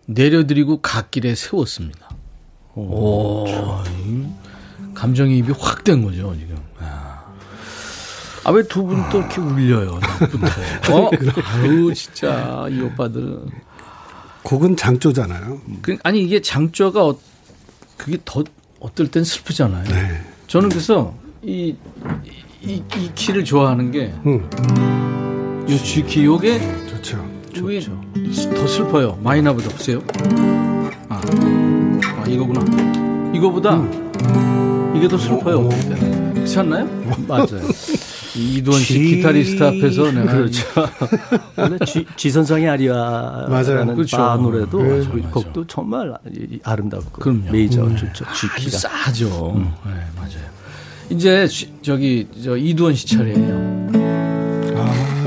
[0.08, 2.10] 내려드리고 갓길에 세웠습니다.
[2.76, 3.46] 오,
[4.06, 4.26] 이
[4.94, 6.56] 감정이입이 확 된 거죠, 지금.
[8.44, 10.00] 아, 왜 두 분 또 이렇게 울려요.
[10.92, 11.10] 어?
[11.60, 13.50] 아유, 진짜, 이 오빠들은.
[14.42, 15.62] 곡은 장조잖아요.
[15.84, 17.20] 그, 아니, 이게 장조가, 어,
[17.98, 18.44] 그게 더,
[18.80, 19.84] 어떨 땐 슬프잖아요.
[19.84, 20.22] 네.
[20.48, 21.14] 저는 그래서,
[21.44, 21.76] 이,
[22.64, 24.47] 이, 이 키를 좋아하는 게, 음,
[25.70, 27.28] 요 G 키, 요게 좋죠.
[27.55, 27.80] 이게
[28.55, 29.18] 더 슬퍼요.
[29.24, 30.01] 마이너보다 보세요.
[31.09, 32.62] 아, 아 이거구나.
[33.34, 33.84] 이거보다
[34.95, 35.70] 이게 더 슬퍼요.
[36.34, 36.86] 그렇지 않나요?
[37.28, 37.62] 맞아요
[38.36, 40.66] 이 이두원 씨 기타리스트 앞에서 내가 그렇죠
[41.57, 41.78] 원래
[42.66, 42.70] 맞아요.
[42.70, 44.18] 아리아라는 그렇죠.
[44.18, 45.30] 바 노래도 네, 그 맞아.
[45.30, 46.14] 곡도 정말
[46.64, 47.51] 아름답고 그럼요.
[47.51, 47.95] 메이저 음.
[47.95, 49.53] 좋죠 쥐키가 싸죠.
[49.86, 50.61] 네, 맞아요.
[51.12, 53.82] 이제 시- 저기 저 이두원 씨 차례예요.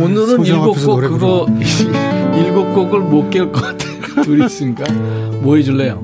[0.00, 1.46] 오늘은 일곱 곡 그거
[2.36, 3.94] 일곱 곡을 못 깰 것 같아요.
[4.24, 4.84] 둘이 있으니까
[5.42, 6.02] 뭐 해줄래요?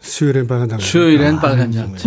[0.00, 0.82] 수요일엔 빨간 장미.
[0.82, 1.98] 수요일엔 빨간 장미.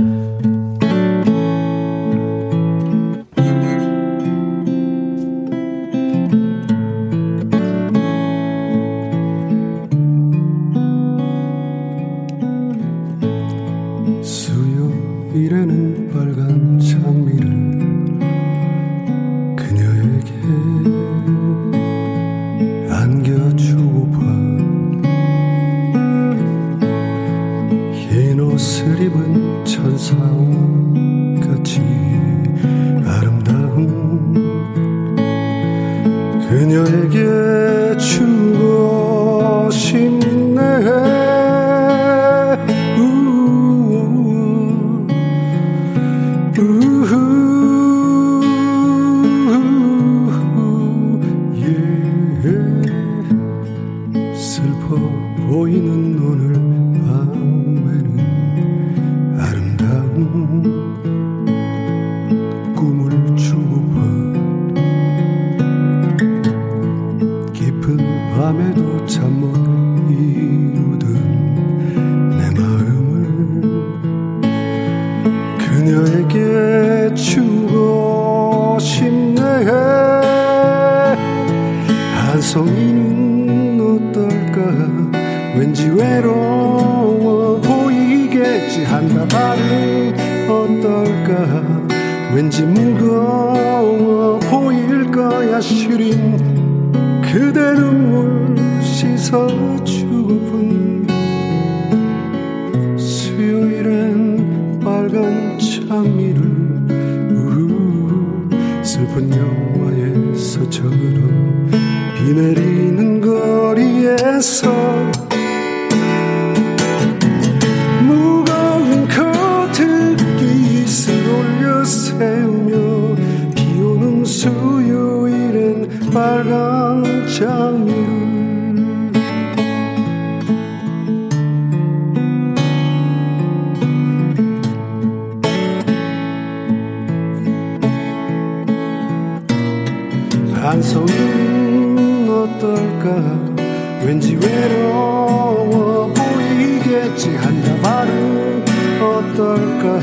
[147.08, 148.66] 보이겠지 한 다발은
[149.01, 149.99] 어떨까?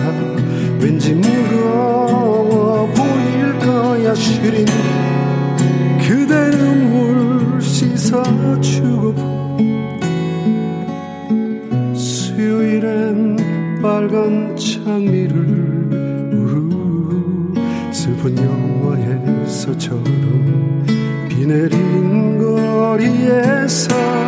[0.81, 4.65] 왠지 무거워 보일 거야 시린.
[6.01, 9.35] 그대 눈물 씻어주고.
[11.95, 13.37] 수요일엔
[13.83, 15.37] 빨간 장미를
[16.33, 17.55] 우르르
[17.93, 20.05] 슬픈 영화에서처럼
[21.29, 24.24] 비 내린 거리에서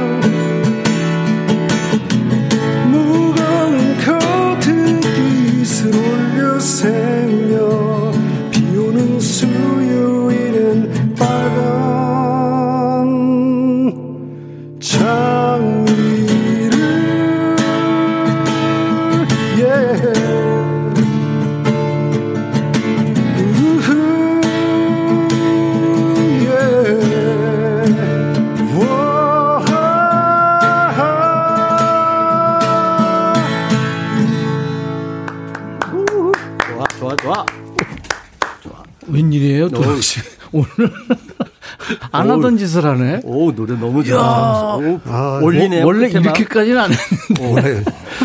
[42.10, 43.20] 안 하던 짓을 하네.
[43.24, 44.76] 오, 노래 너무 좋아.
[44.76, 45.82] 오, 아, 올리네요.
[45.82, 46.08] 뭐, 원래.
[46.08, 47.84] 이렇게까지는 안 했는데 네.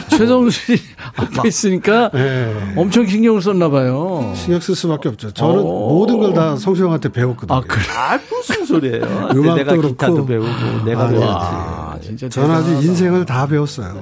[0.10, 0.82] 최성수 씨
[1.16, 2.74] 앞에 있으니까 네.
[2.78, 4.32] 엄청 신경을 썼나 봐요.
[4.36, 5.32] 신경 쓸 수밖에 없죠.
[5.32, 5.64] 저는 어.
[5.64, 7.58] 모든 걸 다 성수 형한테 배웠거든요.
[7.58, 7.84] 아 그래.
[7.96, 9.04] 아, 무슨 소리예요?
[9.34, 9.88] 음악도 내가 그렇고.
[9.90, 10.48] 기타도 배우고,
[10.86, 11.20] 내가 아, 네.
[11.20, 11.26] 배웠지.
[11.26, 12.72] 와 진짜 저는 아주.
[12.72, 14.02] 인생을 다 배웠어요.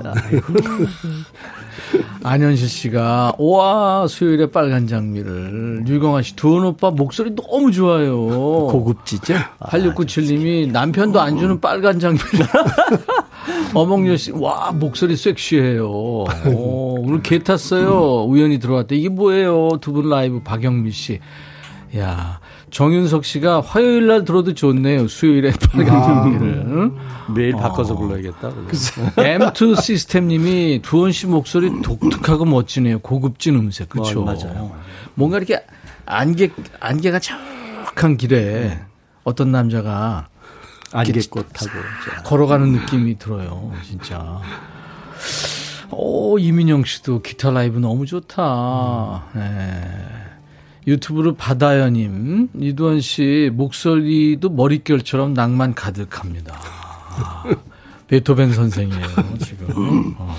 [2.24, 8.18] 안현실 씨가 와 수요일에 빨간 장미를 유경아 씨 두원 오빠 목소리 너무 좋아요.
[8.68, 9.36] 고급지죠?
[9.60, 12.46] 8697님이 남편도 안 주는 빨간 장미를
[13.74, 15.88] 어몽여 씨, 와, 목소리 섹시해요.
[15.90, 16.26] 오,
[17.02, 18.24] 오늘 개 탔어요.
[18.26, 18.96] 우연히 들어왔대.
[18.96, 19.78] 이게 뭐예요?
[19.82, 21.20] 두 분 라이브 박영미 씨.
[21.98, 22.39] 야,
[22.72, 25.08] 정윤석 씨가 화요일 날 들어도 좋네요.
[25.08, 26.48] 수요일에 빨간 장미를.
[26.68, 26.98] 응?
[27.36, 28.52] 매일 바꿔서 불러야겠다.
[29.16, 33.00] M2 시스템님이 두원 씨 목소리 독특하고 멋지네요.
[33.00, 33.90] 고급진 음색.
[33.90, 34.22] 그렇죠.
[34.22, 34.72] 어, 맞아요.
[35.16, 35.64] 뭔가 이렇게
[36.06, 36.50] 안개
[36.80, 38.80] 안개가 촉한 길에
[39.24, 40.28] 어떤 남자가
[40.92, 41.70] 안개꽃하고.
[42.26, 43.72] 걸어가는 느낌이 들어요.
[43.86, 44.40] 진짜.
[45.92, 49.26] 오 이민영 씨도 기타 라이브 너무 좋다.
[49.34, 49.82] 네.
[50.90, 56.56] 유튜브로 바다연님 이두원 씨 목소리도 머릿결처럼 낭만 가득합니다.
[56.56, 57.44] 아,
[58.08, 59.06] 베토벤 선생이에요
[59.40, 59.68] 지금.
[60.18, 60.36] 어.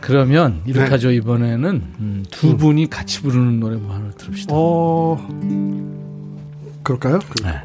[0.00, 0.90] 그러면 이렇게 네.
[0.90, 4.52] 하죠 이번에는 음, 두 분이 같이 부르는 노래 뭐 하나 들읍시다.
[4.56, 5.18] 어,
[6.82, 7.18] 그럴까요?
[7.28, 7.60] 그- 네.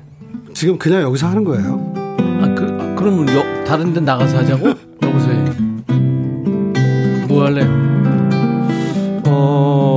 [0.54, 1.94] 지금 그냥 여기서 하는 거예요.
[2.42, 4.68] 아, 그, 아, 그럼 여, 다른 데 나가서 하자고?
[5.04, 5.46] 여기서 해.
[7.28, 7.66] 뭐 할래요?
[9.28, 9.95] 어,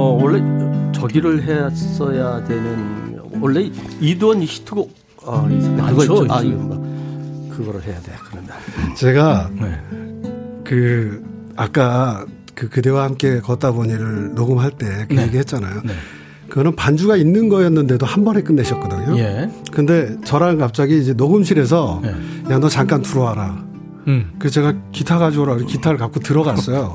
[1.01, 3.70] 저기를 했어야 되는, 원래
[4.01, 4.92] 이두원 히트곡,
[5.26, 6.26] 아, 이- 그거 많죠, 있죠.
[6.34, 6.40] 아.
[6.42, 8.51] 이거 뭐, 그거를 해야 돼, 그러면.
[8.96, 9.80] 제가 네.
[10.64, 11.22] 그
[11.57, 12.24] 아까
[12.55, 15.22] 그 그대와 함께 걷다 보니를 녹음할 때그 네.
[15.24, 15.82] 얘기 했잖아요.
[15.84, 15.92] 네.
[16.49, 19.18] 그거는 반주가 있는 거였는데도 한 번에 끝내셨거든요.
[19.18, 19.51] 예.
[19.70, 22.14] 근데 저랑 갑자기 이제 녹음실에서 네.
[22.51, 23.64] 야너 잠깐 들어와라.
[24.07, 24.32] 음.
[24.38, 25.57] 그래서 제가 기타 가져오라.
[25.57, 26.94] 기타를 갖고 들어갔어요.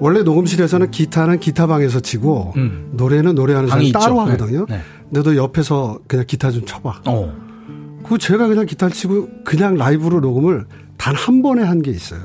[0.00, 2.90] 원래 녹음실에서는 기타는 기타방에서 치고 음.
[2.92, 4.20] 노래는 노래하는 사람이 따로 있죠.
[4.20, 4.66] 하거든요.
[4.68, 4.76] 네.
[4.76, 4.80] 네.
[5.12, 7.02] 근데 너 옆에서 그냥 기타 좀 쳐봐.
[7.06, 7.32] 어.
[8.06, 10.66] 그 제가 그냥 기타를 치고 그냥 라이브로 녹음을
[10.98, 12.20] 단 한 번에 한 게 있어요.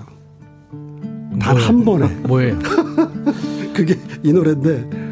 [1.39, 1.55] 단?
[1.57, 2.07] 한 번에.
[2.27, 2.57] 뭐예요?
[3.73, 5.08] 그게 이 노래인데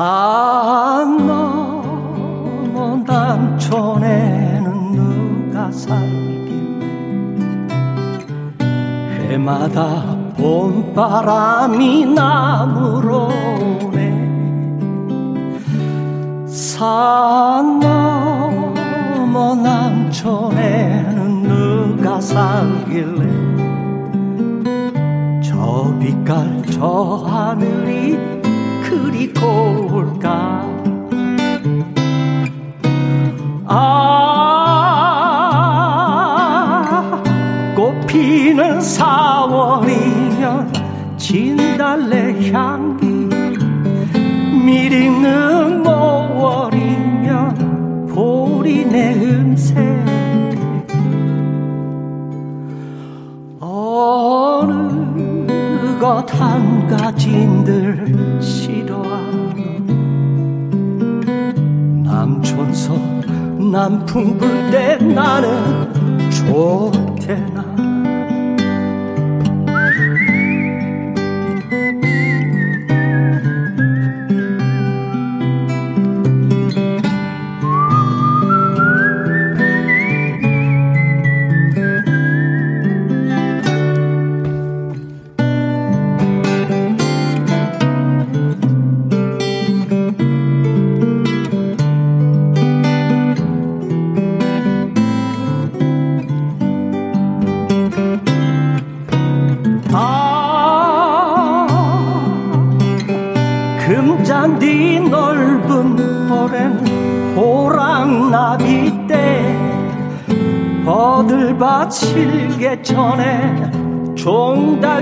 [0.00, 6.88] 산 넘어 남촌에는 누가 살길
[9.28, 12.88] 해마다 봄바람이 나무로네.
[16.46, 23.28] 산 넘어 남촌에는 누가 살길래?
[25.42, 28.39] 저 빛깔 저 하늘이
[28.90, 30.68] 그리 고울까?
[33.66, 34.42] 아
[37.76, 40.72] 꽃피는 4월이면
[41.16, 43.06] 진달래 향기
[44.64, 47.28] 미리는 5월이면
[48.12, 49.78] 보리내 음색
[53.60, 54.72] 어느
[56.00, 58.29] 것 한 가진들
[63.70, 66.90] 남풍 불 때 나는 좋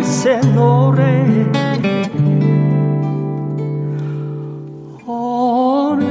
[0.09, 1.27] 새 노래.
[5.07, 6.09] 어느덧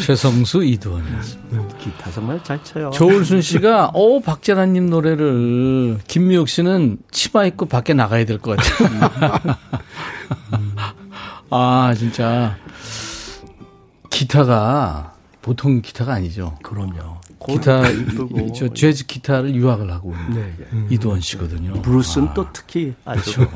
[0.00, 1.76] 최성수 이두원이었습니다.
[1.78, 2.90] 기타 정말 잘 쳐요.
[2.90, 9.56] 조울순 씨가 오 박재란님 노래를 김미옥 씨는 치마 입고 밖에 나가야 될 것 같아요.
[11.50, 12.56] 아 진짜
[14.10, 16.56] 기타가 보통 기타가 아니죠.
[16.62, 17.20] 그럼요.
[17.46, 17.82] 기타.
[18.56, 20.86] 저 재즈 기타를 유학을 하고 있는 네, 네.
[20.90, 21.82] 이두원 씨거든요.
[21.82, 23.46] 브루스는 또 특히 아주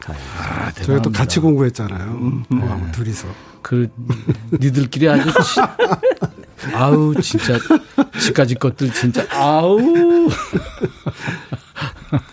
[0.00, 0.16] 가요.
[0.38, 1.10] 아, 저희가 또.
[1.10, 2.42] 같이 공부했잖아요.
[2.52, 3.26] 어, 둘이서.
[3.62, 3.88] 그
[4.52, 5.60] 니들끼리 아주 치-
[6.74, 7.58] 아우 진짜
[8.20, 9.78] 지까지 것들 진짜 아우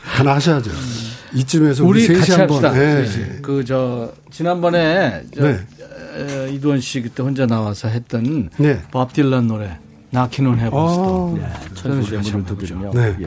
[0.04, 0.70] 하나 하셔야죠.
[1.34, 2.64] 이쯤에서 우리, 우리 셋이 같이 한번.
[2.64, 2.80] 합시다.
[3.36, 3.40] 예.
[3.42, 5.60] 그저 지난번에 저 네.
[6.16, 8.80] 에, 이두원 씨 그때 혼자 나와서 했던 네.
[8.92, 9.80] 밥 딜런 노래
[10.12, 11.40] 나키는 해보스도 어,
[11.74, 13.16] 천국의 문을 두드리며 네.
[13.22, 13.26] 예.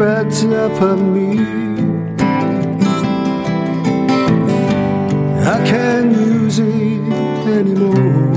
[0.00, 1.38] Off of me.
[5.46, 7.00] I can't use it
[7.46, 8.32] anymore.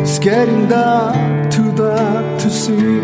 [0.00, 3.00] It's getting dark, too dark to see.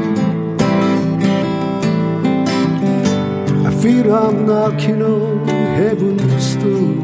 [3.67, 6.95] I feel I'm knocking on heaven's door.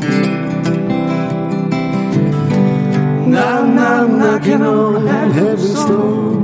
[3.27, 6.36] Now, now, knocking on heaven's door.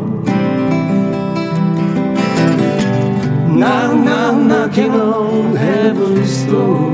[3.63, 6.91] Knock knock knocking on heaven's door.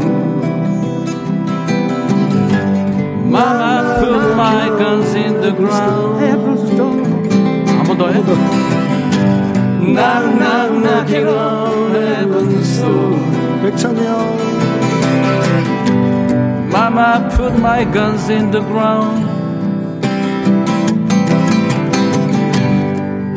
[3.35, 6.21] Mama put my guns in the ground.
[6.21, 7.01] Heaven's door.
[7.79, 8.13] I'm a door.
[9.95, 13.17] Knock now, knocking on heaven's door.
[16.71, 19.25] Mama put my guns in the ground.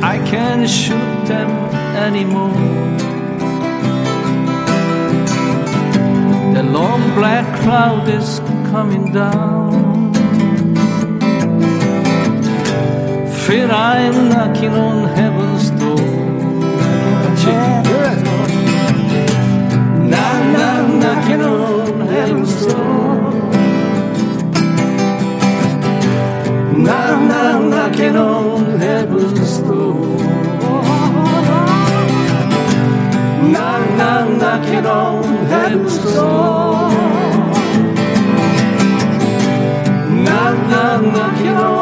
[0.03, 1.49] I can't shoot them
[1.95, 3.10] anymore.
[6.61, 8.39] The long black cloud is
[8.69, 10.13] coming down
[13.33, 15.97] Fear I'm knocking on heaven's door
[20.13, 23.31] Now, now, knocking on heaven's door.
[26.77, 30.70] Now, now, knocking on heaven's door.
[34.01, 35.21] なんだけど。
[40.25, 41.80] なんなど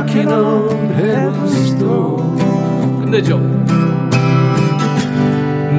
[0.00, 2.18] knocking on heaven's door.
[3.00, 3.38] 끝내죠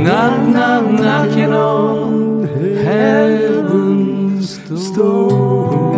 [0.03, 2.43] knocking on
[2.83, 4.57] heaven's
[4.93, 5.91] door.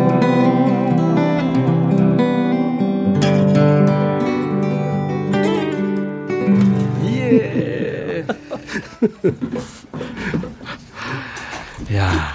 [11.94, 12.33] 야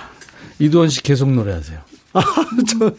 [0.59, 1.79] 이두원 씨 계속 노래하세요.
[2.15, 2.21] 아,
[2.67, 2.91] 저,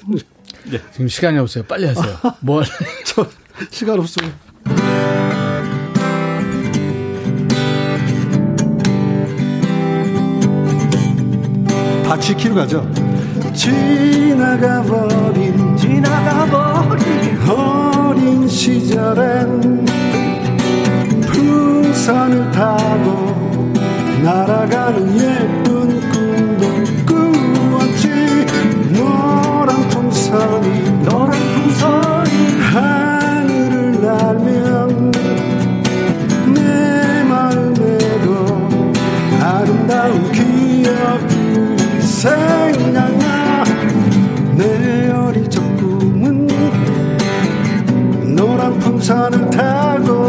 [0.66, 0.80] 네.
[0.92, 1.64] 지금 시간이 없어요.
[1.66, 2.18] 빨리 하세요.
[2.40, 2.70] 뭐 할래?
[3.06, 3.28] 저,
[3.70, 4.30] 시간 없어요.
[12.04, 12.90] 다 지키고 가죠.
[13.54, 14.98] 지나가버린,
[15.78, 19.86] 지나가버린 어린 시절엔
[21.22, 23.74] 풍선을 타고
[24.24, 25.20] 날아가는
[49.10, 50.28] 선을 타고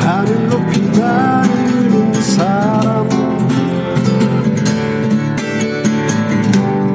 [0.00, 3.06] 하늘 높이 나르는 사람.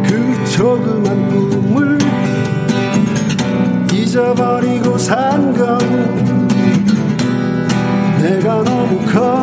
[0.07, 1.99] 그 조그만 꿈을
[3.93, 5.77] 잊어버리고 산 건
[8.23, 9.42] 내가 너무 커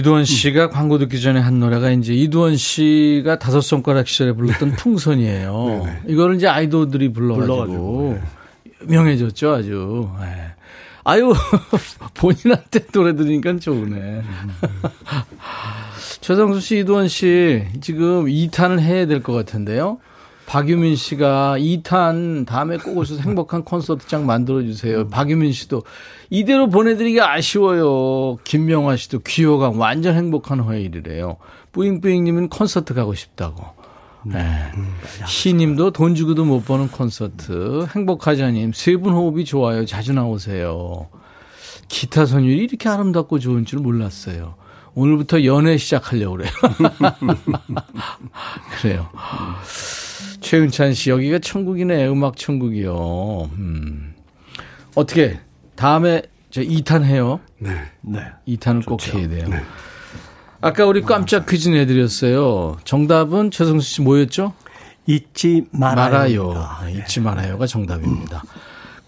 [0.00, 5.82] 이두원 씨가 광고 듣기 전에 한 노래가 이제 이두원 씨가 다섯 손가락 시절에 불렀던 풍선이에요.
[5.84, 6.00] 네네.
[6.08, 8.18] 이거를 이제 아이돌들이 불러가지고, 불러가지고,
[8.88, 10.08] 유명해졌죠, 아주.
[10.22, 10.52] 예.
[11.04, 11.32] 아유,
[12.14, 14.22] 본인한테 노래 들으니까 좋으네.
[16.20, 19.98] 최성수 씨, 이두원 씨, 지금 2탄을 해야 될 것 같은데요.
[20.54, 25.06] 박유민 씨가 2탄 다음에 꼭 오셔서 행복한 콘서트장 만들어주세요.
[25.06, 25.84] 박유민 씨도
[26.28, 28.36] 이대로 보내드리기 아쉬워요.
[28.42, 31.36] 김명화 씨도 귀여가 완전 행복한 화요일이래요.
[31.70, 33.64] 뿌잉뿌잉님은 콘서트 가고 싶다고.
[34.24, 34.42] 네.
[35.24, 37.86] 시님도 돈 주고도 못 보는 콘서트.
[37.94, 39.86] 행복하자님, 세 분 호흡이 좋아요.
[39.86, 41.06] 자주 나오세요.
[41.86, 44.56] 기타 선율이 이렇게 아름답고 좋은 줄 몰랐어요.
[44.94, 46.50] 오늘부터 연애 시작하려고 그래요.
[48.82, 49.08] 그래요.
[50.50, 52.08] 최은찬 씨, 여기가 천국이네.
[52.08, 53.50] 음악 천국이요.
[53.56, 54.14] 음.
[54.96, 55.38] 어떻게,
[55.76, 57.38] 다음에 저 2탄 해요.
[57.58, 57.70] 네.
[58.00, 58.18] 네.
[58.48, 59.46] 2탄을 꼭 해야 돼요.
[60.60, 62.78] 아까 우리 깜짝 퀴즈 내드렸어요.
[62.82, 64.52] 정답은 최성수 씨 뭐였죠?
[65.06, 66.48] 잊지 말아요.
[66.48, 66.68] 말아요.
[66.84, 68.42] 네, 잊지 말아요가 정답입니다.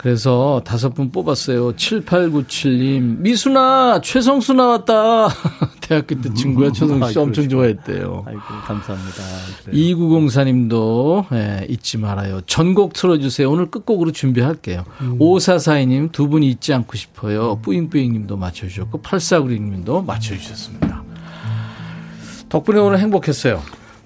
[0.02, 1.74] 그래서 다섯 분 뽑았어요.
[1.74, 5.28] 7897님, 미순아, 최성수 나왔다.
[5.80, 8.24] 대학교 때 친구야, 최성수 씨 엄청 좋아했대요.
[8.26, 9.22] 아이고, 감사합니다.
[9.64, 9.96] 그래요.
[9.96, 12.40] 2904님도, 예, 잊지 말아요.
[12.46, 13.48] 전곡 틀어주세요.
[13.48, 14.84] 오늘 끝곡으로 준비할게요.
[15.20, 17.60] 5442님, 두분 잊지 않고 싶어요.
[17.62, 21.04] 뿌잉뿌잉님도 맞춰주셨고, 8496님도 맞춰주셨습니다.
[22.48, 23.62] 덕분에 오늘 행복했어요.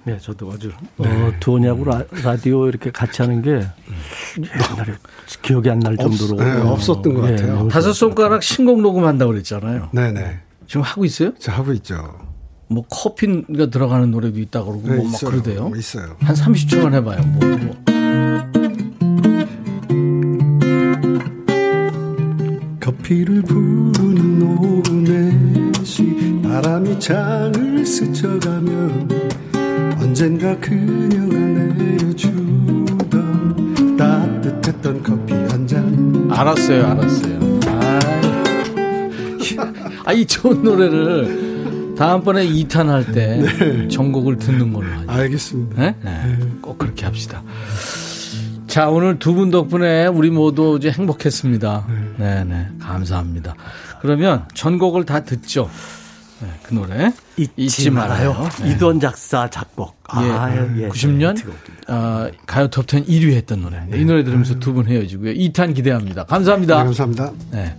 [0.07, 1.09] 네, 저도 아주 어, 네.
[1.23, 1.85] 어, 두오냐고
[2.23, 3.51] 라디오 이렇게 같이 하는 게
[4.39, 4.95] 옛날에
[5.43, 7.63] 기억이 안 날 정도로 네, 없었던 것 예, 같아요.
[7.65, 9.89] 네, 다섯 손가락 신곡 녹음한다고 그랬잖아요.
[9.93, 10.39] 네, 네.
[10.69, 11.33] 지금 하고 있어요?
[11.41, 11.97] 저 하고 있죠.
[12.69, 15.69] 뭐 커피가 들어가는 노래도 있다 그러고 뭐 네, 뭐막 그러대요.
[15.69, 16.17] 뭐 있어요.
[16.21, 17.21] 한 30초만 해봐요.
[17.23, 17.77] 뭐, 뭐.
[22.81, 28.91] 커피를 부는 노래 시 바람이 창을 스쳐가며
[30.19, 31.37] 언젠가 그녀가
[31.75, 32.87] 내려주던
[33.99, 37.61] 따뜻했던 커피 한 잔 알았어요, 알았어요.
[40.07, 45.05] 아, 이 좋은 노래를 다음번에 2탄 할때 전곡을 듣는 걸로 하죠.
[45.11, 45.83] 알겠습니다.
[45.83, 45.95] 네?
[46.03, 46.39] 네.
[46.63, 47.43] 꼭 그렇게 합시다.
[48.69, 51.87] 자, 오늘 두 분 덕분에 우리 모두 이제 행복했습니다.
[52.17, 52.69] 네, 네.
[52.81, 53.55] 감사합니다.
[54.01, 55.69] 그러면 전곡을 다 듣죠.
[56.41, 57.13] 네, 그 노래.
[57.37, 58.49] 잊지, 말아요.
[58.63, 58.73] 네.
[58.73, 59.97] 이돈 작사 작곡.
[60.09, 61.37] 아, 예, 90년
[61.89, 63.83] 어, 가요 톱10 1위 했던 노래.
[63.95, 65.33] 이 노래 들으면서 두 분 헤어지고요.
[65.33, 66.25] 2탄 기대합니다.
[66.25, 66.79] 감사합니다.
[66.79, 67.33] 네, 감사합니다.
[67.53, 67.75] 네.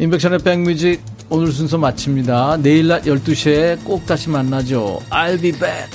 [0.00, 1.00] 인백션의 백뮤직
[1.30, 2.58] 오늘 순서 마칩니다.
[2.62, 5.00] 내일 낮 12시에 꼭 다시 만나죠.
[5.10, 5.88] I'll be back.